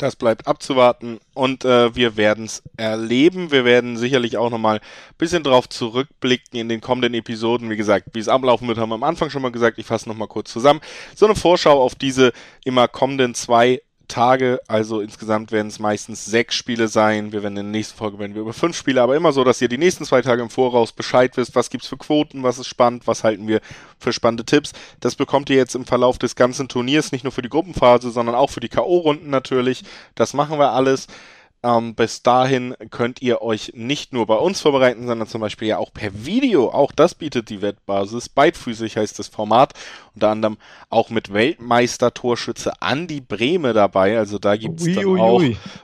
[0.00, 3.50] Das bleibt abzuwarten und äh, wir werden es erleben.
[3.50, 7.68] Wir werden sicherlich auch nochmal ein bisschen drauf zurückblicken in den kommenden Episoden.
[7.68, 9.78] Wie gesagt, wie es ablaufen wird, haben wir am Anfang schon mal gesagt.
[9.78, 10.80] Ich fasse nochmal kurz zusammen.
[11.14, 12.32] So eine Vorschau auf diese
[12.64, 17.32] immer kommenden zwei Tage, also insgesamt werden es meistens sechs Spiele sein.
[17.32, 19.62] Wir werden in der nächsten Folge werden wir über fünf Spiele, aber immer so, dass
[19.62, 22.66] ihr die nächsten zwei Tage im Voraus Bescheid wisst, was gibt's für Quoten, was ist
[22.66, 23.60] spannend, was halten wir
[23.98, 24.72] für spannende Tipps.
[25.00, 28.34] Das bekommt ihr jetzt im Verlauf des ganzen Turniers, nicht nur für die Gruppenphase, sondern
[28.34, 29.84] auch für die K.O.-Runden natürlich.
[30.14, 31.06] Das machen wir alles.
[31.62, 35.76] Ähm, bis dahin könnt ihr euch nicht nur bei uns vorbereiten, sondern zum Beispiel ja
[35.76, 36.70] auch per Video.
[36.70, 38.30] Auch das bietet die Wettbasis.
[38.30, 39.74] Beidfüßig heißt das Format.
[40.14, 40.56] Unter anderem
[40.88, 44.16] auch mit Weltmeister-Torschütze Andi Brehme dabei.
[44.16, 45.42] Also da gibt es dann ui, auch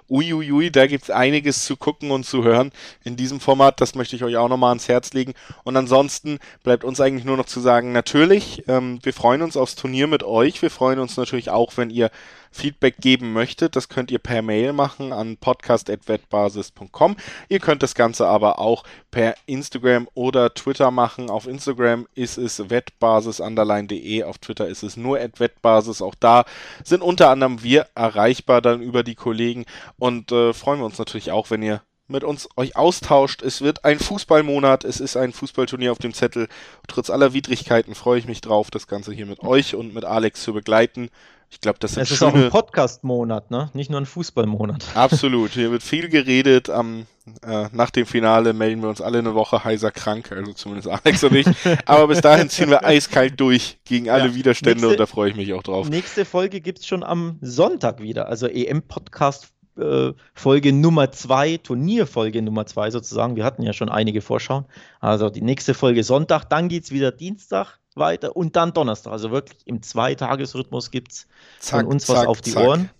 [0.09, 2.72] uiuiui, ui, da gibt es einiges zu gucken und zu hören
[3.05, 3.83] in diesem Format.
[3.83, 5.35] Das möchte ich euch auch nochmal ans Herz legen.
[5.62, 9.74] Und ansonsten bleibt uns eigentlich nur noch zu sagen, natürlich, ähm, wir freuen uns aufs
[9.74, 10.62] Turnier mit euch.
[10.62, 12.11] Wir freuen uns natürlich auch, wenn ihr
[12.51, 17.16] Feedback geben möchtet, das könnt ihr per Mail machen an podcast.wettbasis.com.
[17.49, 21.30] Ihr könnt das Ganze aber auch per Instagram oder Twitter machen.
[21.30, 26.03] Auf Instagram ist es wettbasis.de, auf Twitter ist es nur wettbasis.
[26.03, 26.44] Auch da
[26.84, 29.64] sind unter anderem wir erreichbar dann über die Kollegen
[29.99, 33.42] und äh, freuen wir uns natürlich auch, wenn ihr mit uns euch austauscht.
[33.42, 36.49] Es wird ein Fußballmonat, es ist ein Fußballturnier auf dem Zettel.
[36.86, 40.42] Trotz aller Widrigkeiten freue ich mich drauf, das Ganze hier mit euch und mit Alex
[40.42, 41.11] zu begleiten.
[41.49, 42.30] Ich glaube, das sind Es ist schöne...
[42.30, 43.70] auch ein Podcast-Monat, ne?
[43.72, 44.84] Nicht nur ein Fußballmonat.
[44.94, 45.53] Absolut.
[45.53, 46.68] Hier wird viel geredet.
[46.70, 47.07] Am,
[47.42, 51.22] äh, nach dem Finale melden wir uns alle eine Woche heiser krank, also zumindest Alex
[51.24, 51.47] und ich.
[51.86, 54.34] Aber bis dahin ziehen wir eiskalt durch gegen alle ja.
[54.34, 55.88] Widerstände nächste, und da freue ich mich auch drauf.
[55.88, 62.42] Nächste Folge gibt es schon am Sonntag wieder, also EM-Podcast äh, Folge Nummer zwei, Turnierfolge
[62.42, 63.36] Nummer zwei sozusagen.
[63.36, 64.64] Wir hatten ja schon einige Vorschauen.
[65.01, 69.12] Also die nächste Folge Sonntag, dann geht es wieder Dienstag weiter und dann Donnerstag.
[69.12, 71.26] Also wirklich im Zweitagesrhythmus gibt es
[71.59, 72.66] von uns was auf die zack.
[72.66, 72.90] Ohren.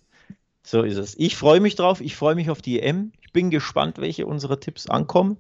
[0.63, 1.15] So ist es.
[1.19, 2.01] Ich freue mich drauf.
[2.01, 3.13] Ich freue mich auf die EM.
[3.23, 5.37] Ich bin gespannt, welche unserer Tipps ankommen.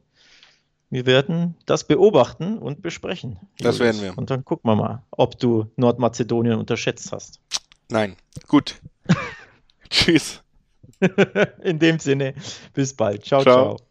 [0.88, 3.40] Wir werden das beobachten und besprechen.
[3.58, 4.16] Das werden wir.
[4.16, 7.40] Und dann gucken wir mal, ob du Nordmazedonien unterschätzt hast.
[7.88, 8.16] Nein.
[8.46, 8.76] Gut.
[9.90, 10.42] Tschüss.
[11.62, 12.34] In dem Sinne,
[12.72, 13.24] bis bald.
[13.24, 13.42] ciao.
[13.42, 13.76] ciao.
[13.76, 13.85] ciao.